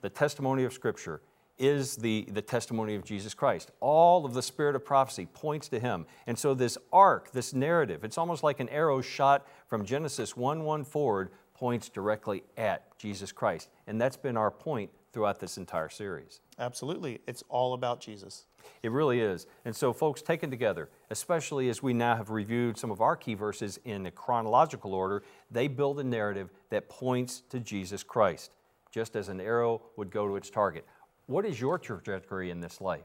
the 0.00 0.10
testimony 0.10 0.62
of 0.62 0.72
Scripture 0.72 1.22
is 1.58 1.96
the, 1.96 2.26
the 2.30 2.42
testimony 2.42 2.94
of 2.94 3.04
Jesus 3.04 3.34
Christ. 3.34 3.70
All 3.80 4.24
of 4.24 4.34
the 4.34 4.42
spirit 4.42 4.76
of 4.76 4.84
prophecy 4.84 5.26
points 5.26 5.68
to 5.68 5.80
him. 5.80 6.06
And 6.26 6.38
so, 6.38 6.54
this 6.54 6.78
arc, 6.92 7.32
this 7.32 7.52
narrative, 7.52 8.04
it's 8.04 8.18
almost 8.18 8.42
like 8.42 8.60
an 8.60 8.68
arrow 8.68 9.00
shot 9.00 9.46
from 9.66 9.84
Genesis 9.84 10.36
1 10.36 10.64
1 10.64 10.84
forward, 10.84 11.30
points 11.54 11.88
directly 11.88 12.44
at 12.56 12.96
Jesus 12.98 13.32
Christ. 13.32 13.68
And 13.86 14.00
that's 14.00 14.16
been 14.16 14.36
our 14.36 14.50
point 14.50 14.90
throughout 15.12 15.40
this 15.40 15.58
entire 15.58 15.88
series. 15.88 16.40
Absolutely. 16.58 17.20
It's 17.26 17.42
all 17.48 17.74
about 17.74 18.00
Jesus. 18.00 18.46
It 18.82 18.92
really 18.92 19.20
is. 19.20 19.46
And 19.64 19.74
so, 19.74 19.92
folks, 19.92 20.22
taken 20.22 20.50
together, 20.50 20.88
especially 21.10 21.68
as 21.68 21.82
we 21.82 21.92
now 21.92 22.16
have 22.16 22.30
reviewed 22.30 22.78
some 22.78 22.90
of 22.90 23.00
our 23.00 23.16
key 23.16 23.34
verses 23.34 23.80
in 23.84 24.06
a 24.06 24.10
chronological 24.10 24.94
order, 24.94 25.22
they 25.50 25.68
build 25.68 25.98
a 25.98 26.04
narrative 26.04 26.50
that 26.70 26.88
points 26.88 27.42
to 27.50 27.58
Jesus 27.60 28.02
Christ, 28.02 28.52
just 28.90 29.16
as 29.16 29.28
an 29.28 29.40
arrow 29.40 29.82
would 29.96 30.10
go 30.10 30.28
to 30.28 30.36
its 30.36 30.50
target. 30.50 30.86
What 31.28 31.44
is 31.44 31.60
your 31.60 31.78
trajectory 31.78 32.50
in 32.50 32.60
this 32.60 32.80
life? 32.80 33.04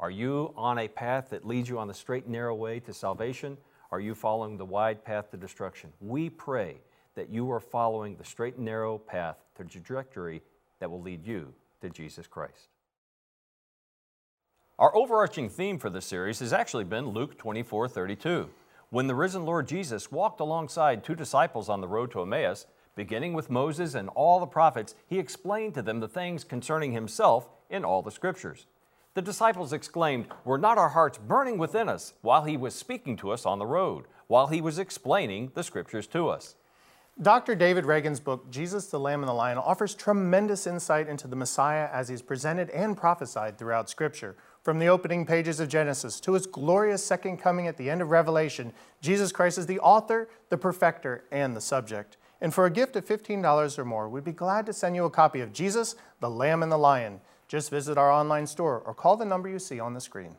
Are 0.00 0.10
you 0.10 0.52
on 0.56 0.80
a 0.80 0.88
path 0.88 1.30
that 1.30 1.46
leads 1.46 1.68
you 1.68 1.78
on 1.78 1.86
the 1.86 1.94
straight 1.94 2.24
and 2.24 2.32
narrow 2.32 2.56
way 2.56 2.80
to 2.80 2.92
salvation? 2.92 3.56
Are 3.92 4.00
you 4.00 4.16
following 4.16 4.56
the 4.56 4.64
wide 4.64 5.04
path 5.04 5.30
to 5.30 5.36
destruction? 5.36 5.92
We 6.00 6.28
pray 6.28 6.78
that 7.14 7.30
you 7.30 7.48
are 7.52 7.60
following 7.60 8.16
the 8.16 8.24
straight 8.24 8.56
and 8.56 8.64
narrow 8.64 8.98
path 8.98 9.36
to 9.54 9.64
trajectory 9.64 10.42
that 10.80 10.90
will 10.90 11.00
lead 11.00 11.24
you 11.24 11.54
to 11.82 11.88
Jesus 11.88 12.26
Christ. 12.26 12.66
Our 14.80 14.96
overarching 14.96 15.48
theme 15.48 15.78
for 15.78 15.88
this 15.88 16.06
series 16.06 16.40
has 16.40 16.52
actually 16.52 16.82
been 16.82 17.10
Luke 17.10 17.38
24 17.38 17.86
32. 17.86 18.50
When 18.90 19.06
the 19.06 19.14
risen 19.14 19.46
Lord 19.46 19.68
Jesus 19.68 20.10
walked 20.10 20.40
alongside 20.40 21.04
two 21.04 21.14
disciples 21.14 21.68
on 21.68 21.80
the 21.80 21.86
road 21.86 22.10
to 22.10 22.22
Emmaus, 22.22 22.66
beginning 22.94 23.32
with 23.32 23.50
Moses 23.50 23.94
and 23.94 24.08
all 24.10 24.40
the 24.40 24.46
prophets, 24.46 24.94
he 25.06 25.18
explained 25.18 25.74
to 25.74 25.82
them 25.82 26.00
the 26.00 26.08
things 26.08 26.44
concerning 26.44 26.92
himself 26.92 27.48
in 27.70 27.84
all 27.84 28.02
the 28.02 28.10
scriptures. 28.10 28.66
The 29.14 29.22
disciples 29.22 29.72
exclaimed, 29.72 30.26
Were 30.44 30.58
not 30.58 30.78
our 30.78 30.90
hearts 30.90 31.18
burning 31.18 31.58
within 31.58 31.88
us 31.88 32.14
while 32.22 32.44
he 32.44 32.56
was 32.56 32.74
speaking 32.74 33.16
to 33.18 33.30
us 33.30 33.44
on 33.44 33.58
the 33.58 33.66
road, 33.66 34.06
while 34.26 34.46
he 34.46 34.60
was 34.60 34.78
explaining 34.78 35.52
the 35.54 35.62
scriptures 35.62 36.06
to 36.08 36.28
us? 36.28 36.54
Dr. 37.20 37.54
David 37.54 37.84
Reagan's 37.84 38.20
book, 38.20 38.50
Jesus, 38.50 38.86
the 38.86 38.98
Lamb 38.98 39.20
and 39.20 39.28
the 39.28 39.34
Lion, 39.34 39.58
offers 39.58 39.94
tremendous 39.94 40.66
insight 40.66 41.08
into 41.08 41.28
the 41.28 41.36
Messiah 41.36 41.90
as 41.92 42.08
he's 42.08 42.22
presented 42.22 42.70
and 42.70 42.96
prophesied 42.96 43.58
throughout 43.58 43.90
Scripture. 43.90 44.34
From 44.62 44.78
the 44.78 44.86
opening 44.86 45.26
pages 45.26 45.60
of 45.60 45.68
Genesis 45.68 46.20
to 46.20 46.32
his 46.32 46.46
glorious 46.46 47.04
second 47.04 47.36
coming 47.36 47.66
at 47.66 47.76
the 47.76 47.90
end 47.90 48.00
of 48.00 48.10
Revelation, 48.10 48.72
Jesus 49.02 49.30
Christ 49.30 49.58
is 49.58 49.66
the 49.66 49.80
author, 49.80 50.30
the 50.48 50.56
perfecter, 50.56 51.24
and 51.30 51.54
the 51.54 51.60
subject. 51.60 52.16
And 52.42 52.52
for 52.52 52.66
a 52.66 52.70
gift 52.70 52.96
of 52.96 53.06
$15 53.06 53.78
or 53.78 53.84
more, 53.84 54.08
we'd 54.08 54.24
be 54.24 54.32
glad 54.32 54.66
to 54.66 54.72
send 54.72 54.96
you 54.96 55.04
a 55.04 55.10
copy 55.10 55.40
of 55.40 55.52
Jesus, 55.52 55.94
the 56.18 56.28
Lamb 56.28 56.64
and 56.64 56.72
the 56.72 56.76
Lion. 56.76 57.20
Just 57.46 57.70
visit 57.70 57.96
our 57.96 58.10
online 58.10 58.48
store 58.48 58.82
or 58.84 58.92
call 58.94 59.16
the 59.16 59.24
number 59.24 59.48
you 59.48 59.60
see 59.60 59.78
on 59.78 59.94
the 59.94 60.00
screen. 60.00 60.34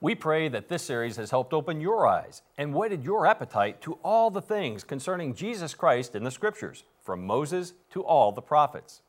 We 0.00 0.16
pray 0.16 0.48
that 0.48 0.68
this 0.68 0.82
series 0.82 1.16
has 1.16 1.30
helped 1.30 1.52
open 1.52 1.80
your 1.80 2.04
eyes 2.04 2.42
and 2.58 2.74
whetted 2.74 3.04
your 3.04 3.26
appetite 3.26 3.80
to 3.82 3.94
all 4.02 4.28
the 4.28 4.42
things 4.42 4.82
concerning 4.82 5.34
Jesus 5.34 5.72
Christ 5.72 6.16
in 6.16 6.24
the 6.24 6.30
Scriptures. 6.32 6.82
from 7.04 7.24
Moses 7.24 7.74
to 7.90 8.02
all 8.02 8.32
the 8.32 8.42
prophets. 8.42 9.02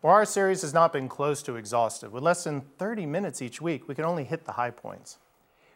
Well, 0.00 0.12
our 0.12 0.24
series 0.24 0.62
has 0.62 0.72
not 0.72 0.92
been 0.92 1.08
close 1.08 1.42
to 1.42 1.56
exhaustive. 1.56 2.12
With 2.12 2.22
less 2.22 2.44
than 2.44 2.60
30 2.78 3.06
minutes 3.06 3.42
each 3.42 3.60
week, 3.60 3.88
we 3.88 3.96
can 3.96 4.04
only 4.04 4.22
hit 4.22 4.44
the 4.44 4.52
high 4.52 4.70
points. 4.70 5.18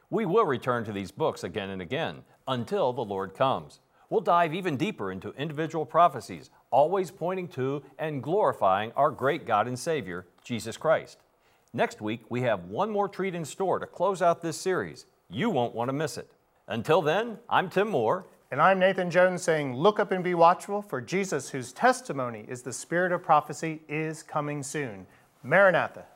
We 0.08 0.24
will 0.24 0.44
return 0.44 0.84
to 0.84 0.92
these 0.92 1.11
books 1.11 1.42
again 1.42 1.68
and 1.68 1.82
again 1.82 2.22
until 2.46 2.92
the 2.92 3.04
Lord 3.04 3.34
comes. 3.34 3.80
We'll 4.10 4.20
dive 4.20 4.54
even 4.54 4.76
deeper 4.76 5.12
into 5.12 5.32
individual 5.32 5.84
prophecies, 5.84 6.50
always 6.70 7.10
pointing 7.10 7.48
to 7.48 7.82
and 7.98 8.22
glorifying 8.22 8.92
our 8.96 9.10
great 9.10 9.44
God 9.44 9.68
and 9.68 9.78
Savior, 9.78 10.26
Jesus 10.42 10.76
Christ. 10.76 11.18
Next 11.74 12.00
week, 12.00 12.22
we 12.30 12.42
have 12.42 12.64
one 12.64 12.90
more 12.90 13.08
treat 13.08 13.34
in 13.34 13.44
store 13.44 13.78
to 13.78 13.86
close 13.86 14.22
out 14.22 14.40
this 14.40 14.56
series. 14.56 15.04
You 15.28 15.50
won't 15.50 15.74
want 15.74 15.90
to 15.90 15.92
miss 15.92 16.16
it. 16.16 16.30
Until 16.66 17.02
then, 17.02 17.38
I'm 17.50 17.68
Tim 17.68 17.88
Moore. 17.90 18.26
And 18.50 18.62
I'm 18.62 18.78
Nathan 18.78 19.10
Jones 19.10 19.42
saying, 19.42 19.76
Look 19.76 20.00
up 20.00 20.10
and 20.10 20.24
be 20.24 20.34
watchful, 20.34 20.80
for 20.80 21.02
Jesus, 21.02 21.50
whose 21.50 21.70
testimony 21.70 22.46
is 22.48 22.62
the 22.62 22.72
spirit 22.72 23.12
of 23.12 23.22
prophecy, 23.22 23.82
is 23.90 24.22
coming 24.22 24.62
soon. 24.62 25.06
Maranatha. 25.42 26.06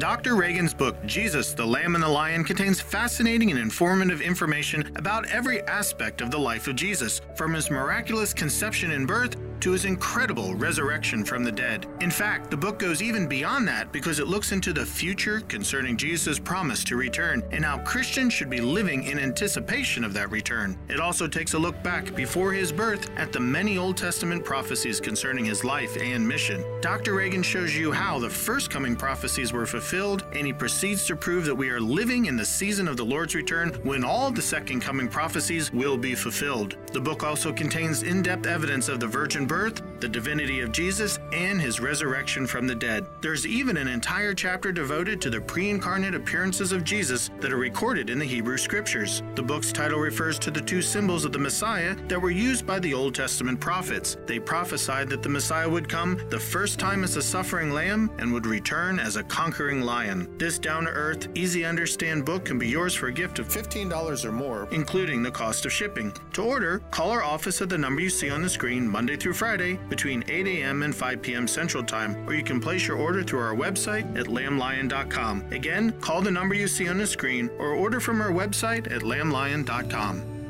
Dr. 0.00 0.34
Reagan's 0.34 0.72
book, 0.72 0.96
Jesus, 1.04 1.52
the 1.52 1.66
Lamb 1.66 1.94
and 1.94 2.02
the 2.02 2.08
Lion, 2.08 2.42
contains 2.42 2.80
fascinating 2.80 3.50
and 3.50 3.60
informative 3.60 4.22
information 4.22 4.90
about 4.96 5.26
every 5.26 5.60
aspect 5.64 6.22
of 6.22 6.30
the 6.30 6.38
life 6.38 6.66
of 6.68 6.74
Jesus, 6.74 7.20
from 7.34 7.52
his 7.52 7.70
miraculous 7.70 8.32
conception 8.32 8.92
and 8.92 9.06
birth 9.06 9.36
to 9.60 9.72
his 9.72 9.84
incredible 9.84 10.54
resurrection 10.54 11.24
from 11.24 11.44
the 11.44 11.52
dead. 11.52 11.86
In 12.00 12.10
fact, 12.10 12.50
the 12.50 12.56
book 12.56 12.78
goes 12.78 13.02
even 13.02 13.26
beyond 13.26 13.68
that 13.68 13.92
because 13.92 14.18
it 14.18 14.26
looks 14.26 14.52
into 14.52 14.72
the 14.72 14.84
future 14.84 15.40
concerning 15.48 15.96
Jesus' 15.96 16.38
promise 16.38 16.82
to 16.84 16.96
return 16.96 17.42
and 17.52 17.64
how 17.64 17.78
Christians 17.78 18.32
should 18.32 18.50
be 18.50 18.60
living 18.60 19.04
in 19.04 19.18
anticipation 19.18 20.04
of 20.04 20.14
that 20.14 20.30
return. 20.30 20.78
It 20.88 21.00
also 21.00 21.28
takes 21.28 21.54
a 21.54 21.58
look 21.58 21.80
back 21.82 22.14
before 22.14 22.52
his 22.52 22.72
birth 22.72 23.10
at 23.16 23.32
the 23.32 23.40
many 23.40 23.78
Old 23.78 23.96
Testament 23.96 24.44
prophecies 24.44 25.00
concerning 25.00 25.44
his 25.44 25.64
life 25.64 25.96
and 26.00 26.26
mission. 26.26 26.64
Dr. 26.80 27.14
Reagan 27.14 27.42
shows 27.42 27.76
you 27.76 27.92
how 27.92 28.18
the 28.18 28.30
first 28.30 28.70
coming 28.70 28.96
prophecies 28.96 29.52
were 29.52 29.66
fulfilled, 29.66 30.24
and 30.32 30.46
he 30.46 30.52
proceeds 30.52 31.06
to 31.06 31.16
prove 31.16 31.44
that 31.44 31.54
we 31.54 31.68
are 31.68 31.80
living 31.80 32.26
in 32.26 32.36
the 32.36 32.44
season 32.44 32.88
of 32.88 32.96
the 32.96 33.04
Lord's 33.04 33.34
return 33.34 33.70
when 33.82 34.04
all 34.04 34.30
the 34.30 34.42
second 34.42 34.80
coming 34.80 35.08
prophecies 35.08 35.72
will 35.72 35.96
be 35.96 36.14
fulfilled. 36.14 36.76
The 36.92 37.00
book 37.00 37.24
also 37.24 37.52
contains 37.52 38.02
in 38.02 38.22
depth 38.22 38.46
evidence 38.46 38.88
of 38.88 39.00
the 39.00 39.06
virgin 39.06 39.46
birth, 39.50 39.82
the 39.98 40.08
divinity 40.08 40.60
of 40.60 40.70
Jesus, 40.70 41.18
and 41.32 41.60
his 41.60 41.80
resurrection 41.80 42.46
from 42.46 42.68
the 42.68 42.74
dead. 42.74 43.04
There's 43.20 43.44
even 43.44 43.76
an 43.78 43.88
entire 43.88 44.32
chapter 44.32 44.70
devoted 44.70 45.20
to 45.20 45.28
the 45.28 45.40
pre 45.40 45.70
incarnate 45.70 46.14
appearances 46.14 46.70
of 46.70 46.84
Jesus 46.84 47.32
that 47.40 47.52
are 47.52 47.56
recorded 47.56 48.10
in 48.10 48.20
the 48.20 48.24
Hebrew 48.24 48.56
Scriptures. 48.56 49.24
The 49.34 49.42
book's 49.42 49.72
title 49.72 49.98
refers 49.98 50.38
to 50.38 50.52
the 50.52 50.60
two 50.60 50.80
symbols 50.80 51.24
of 51.24 51.32
the 51.32 51.40
Messiah 51.40 51.96
that 52.06 52.22
were 52.22 52.30
used 52.30 52.64
by 52.64 52.78
the 52.78 52.94
Old 52.94 53.12
Testament 53.12 53.58
prophets. 53.58 54.16
They 54.24 54.38
prophesied 54.38 55.08
that 55.08 55.24
the 55.24 55.28
Messiah 55.28 55.68
would 55.68 55.88
come 55.88 56.20
the 56.30 56.38
first 56.38 56.78
time 56.78 57.02
as 57.02 57.16
a 57.16 57.22
suffering 57.22 57.72
lamb 57.72 58.08
and 58.20 58.32
would 58.32 58.46
return 58.46 59.00
as 59.00 59.16
a 59.16 59.24
conquering 59.24 59.82
lion. 59.82 60.32
This 60.38 60.60
down 60.60 60.84
to 60.84 60.90
earth, 60.90 61.26
easy 61.34 61.62
to 61.62 61.66
understand 61.66 62.24
book 62.24 62.44
can 62.44 62.56
be 62.56 62.68
yours 62.68 62.94
for 62.94 63.08
a 63.08 63.12
gift 63.12 63.40
of 63.40 63.48
$15 63.48 64.24
or 64.24 64.30
more, 64.30 64.68
including 64.70 65.24
the 65.24 65.30
cost 65.32 65.66
of 65.66 65.72
shipping. 65.72 66.12
To 66.34 66.42
order, 66.44 66.78
call 66.92 67.10
our 67.10 67.24
office 67.24 67.60
at 67.60 67.68
the 67.68 67.76
number 67.76 68.00
you 68.00 68.10
see 68.10 68.30
on 68.30 68.42
the 68.42 68.48
screen 68.48 68.86
Monday 68.86 69.16
through 69.16 69.39
Friday 69.40 69.78
between 69.88 70.22
8 70.28 70.46
a.m. 70.46 70.82
and 70.82 70.94
5 70.94 71.22
p.m. 71.22 71.48
Central 71.48 71.82
Time, 71.82 72.28
or 72.28 72.34
you 72.34 72.44
can 72.44 72.60
place 72.60 72.86
your 72.86 72.98
order 72.98 73.22
through 73.22 73.40
our 73.40 73.54
website 73.54 74.04
at 74.14 74.26
lamblion.com. 74.26 75.50
Again, 75.50 75.98
call 76.02 76.20
the 76.20 76.30
number 76.30 76.54
you 76.54 76.68
see 76.68 76.90
on 76.90 76.98
the 76.98 77.06
screen 77.06 77.48
or 77.58 77.68
order 77.68 78.00
from 78.00 78.20
our 78.20 78.32
website 78.32 78.92
at 78.92 79.00
lamblion.com. 79.00 80.40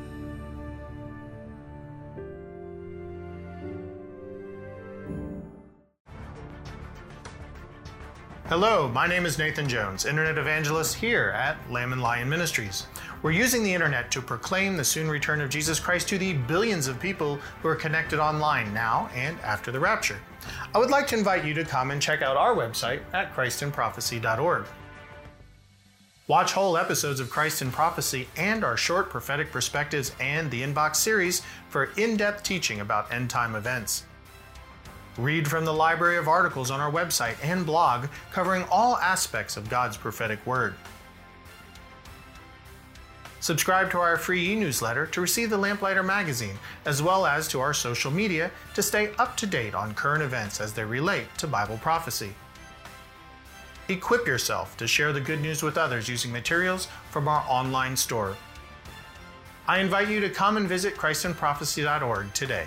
Hello, 8.49 8.89
my 8.89 9.07
name 9.07 9.25
is 9.25 9.39
Nathan 9.39 9.69
Jones, 9.69 10.05
Internet 10.05 10.37
Evangelist 10.37 10.97
here 10.97 11.33
at 11.37 11.57
Lamb 11.71 11.93
and 11.93 12.03
Lion 12.03 12.29
Ministries. 12.29 12.89
We're 13.23 13.33
using 13.33 13.63
the 13.63 13.75
Internet 13.75 14.11
to 14.13 14.23
proclaim 14.23 14.79
the 14.79 14.85
soon 14.85 15.07
return 15.07 15.43
of 15.43 15.51
Jesus 15.51 15.79
Christ 15.79 16.09
to 16.09 16.17
the 16.17 16.33
billions 16.33 16.87
of 16.87 16.99
people 16.99 17.39
who 17.61 17.69
are 17.69 17.77
connected 17.77 18.19
online 18.19 18.73
now 18.73 19.11
and 19.15 19.39
after 19.41 19.71
the 19.71 19.79
rapture. 19.79 20.19
I 20.75 20.79
would 20.79 20.89
like 20.89 21.07
to 21.09 21.19
invite 21.19 21.45
you 21.45 21.53
to 21.53 21.65
come 21.65 21.91
and 21.91 22.01
check 22.01 22.23
out 22.23 22.39
our 22.39 22.55
website 22.55 23.01
at 23.13 23.35
christinprophecy.org. 23.35 24.65
Watch 26.29 26.53
whole 26.53 26.79
episodes 26.79 27.21
of 27.21 27.29
Christ 27.29 27.61
in 27.61 27.71
Prophecy 27.71 28.27
and 28.39 28.65
our 28.65 28.79
short 28.79 29.11
prophetic 29.11 29.53
perspectives 29.53 30.13
and 30.19 30.51
the 30.51 30.63
Inbox 30.63 30.97
series 30.97 31.43
for 31.69 31.91
in 31.99 32.17
depth 32.17 32.43
teaching 32.43 32.81
about 32.81 33.13
end 33.13 33.29
time 33.29 33.55
events. 33.55 34.05
Read 35.19 35.47
from 35.47 35.67
the 35.67 35.75
library 35.75 36.17
of 36.17 36.29
articles 36.29 36.71
on 36.71 36.81
our 36.81 36.91
website 36.91 37.35
and 37.43 37.67
blog 37.67 38.07
covering 38.33 38.65
all 38.71 38.97
aspects 38.97 39.59
of 39.59 39.69
God's 39.69 39.99
prophetic 39.99 40.47
word. 40.47 40.75
Subscribe 43.41 43.91
to 43.91 43.99
our 43.99 44.19
free 44.19 44.53
e 44.53 44.55
newsletter 44.55 45.07
to 45.07 45.21
receive 45.21 45.49
the 45.49 45.57
Lamplighter 45.57 46.03
magazine, 46.03 46.59
as 46.85 47.03
well 47.03 47.25
as 47.25 47.49
to 47.49 47.61
our 47.61 47.73
social 47.73 48.11
media 48.11 48.51
to 48.75 48.83
stay 48.83 49.13
up 49.19 49.37
to 49.39 49.47
date 49.47 49.75
on 49.75 49.95
current 49.95 50.23
events 50.23 50.61
as 50.61 50.75
they 50.75 50.85
relate 50.85 51.27
to 51.39 51.47
Bible 51.47 51.79
prophecy. 51.79 52.35
Equip 53.89 54.27
yourself 54.27 54.77
to 54.77 54.87
share 54.87 55.13
the 55.13 55.21
good 55.21 55.41
news 55.41 55.63
with 55.63 55.79
others 55.79 56.09
using 56.09 56.31
materials 56.31 56.87
from 57.11 57.27
our 57.27 57.45
online 57.49 57.97
store. 57.97 58.37
I 59.67 59.79
invite 59.79 60.09
you 60.09 60.21
to 60.21 60.31
come 60.31 60.57
and 60.57 60.69
visit 60.69 60.95
ChristinProphecy.org 60.97 62.33
today. 62.35 62.67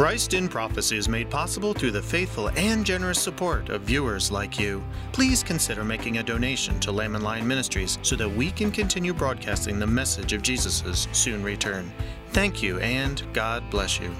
Christ 0.00 0.32
in 0.32 0.48
Prophecy 0.48 0.96
is 0.96 1.10
made 1.10 1.28
possible 1.28 1.74
through 1.74 1.90
the 1.90 2.00
faithful 2.00 2.48
and 2.56 2.86
generous 2.86 3.20
support 3.20 3.68
of 3.68 3.82
viewers 3.82 4.30
like 4.30 4.58
you. 4.58 4.82
Please 5.12 5.42
consider 5.42 5.84
making 5.84 6.16
a 6.16 6.22
donation 6.22 6.80
to 6.80 6.90
Lamb 6.90 7.16
and 7.16 7.22
Lion 7.22 7.46
Ministries 7.46 7.98
so 8.00 8.16
that 8.16 8.26
we 8.26 8.50
can 8.50 8.70
continue 8.70 9.12
broadcasting 9.12 9.78
the 9.78 9.86
message 9.86 10.32
of 10.32 10.40
Jesus' 10.40 11.06
soon 11.12 11.42
return. 11.42 11.92
Thank 12.30 12.62
you 12.62 12.78
and 12.78 13.22
God 13.34 13.68
bless 13.68 14.00
you. 14.00 14.10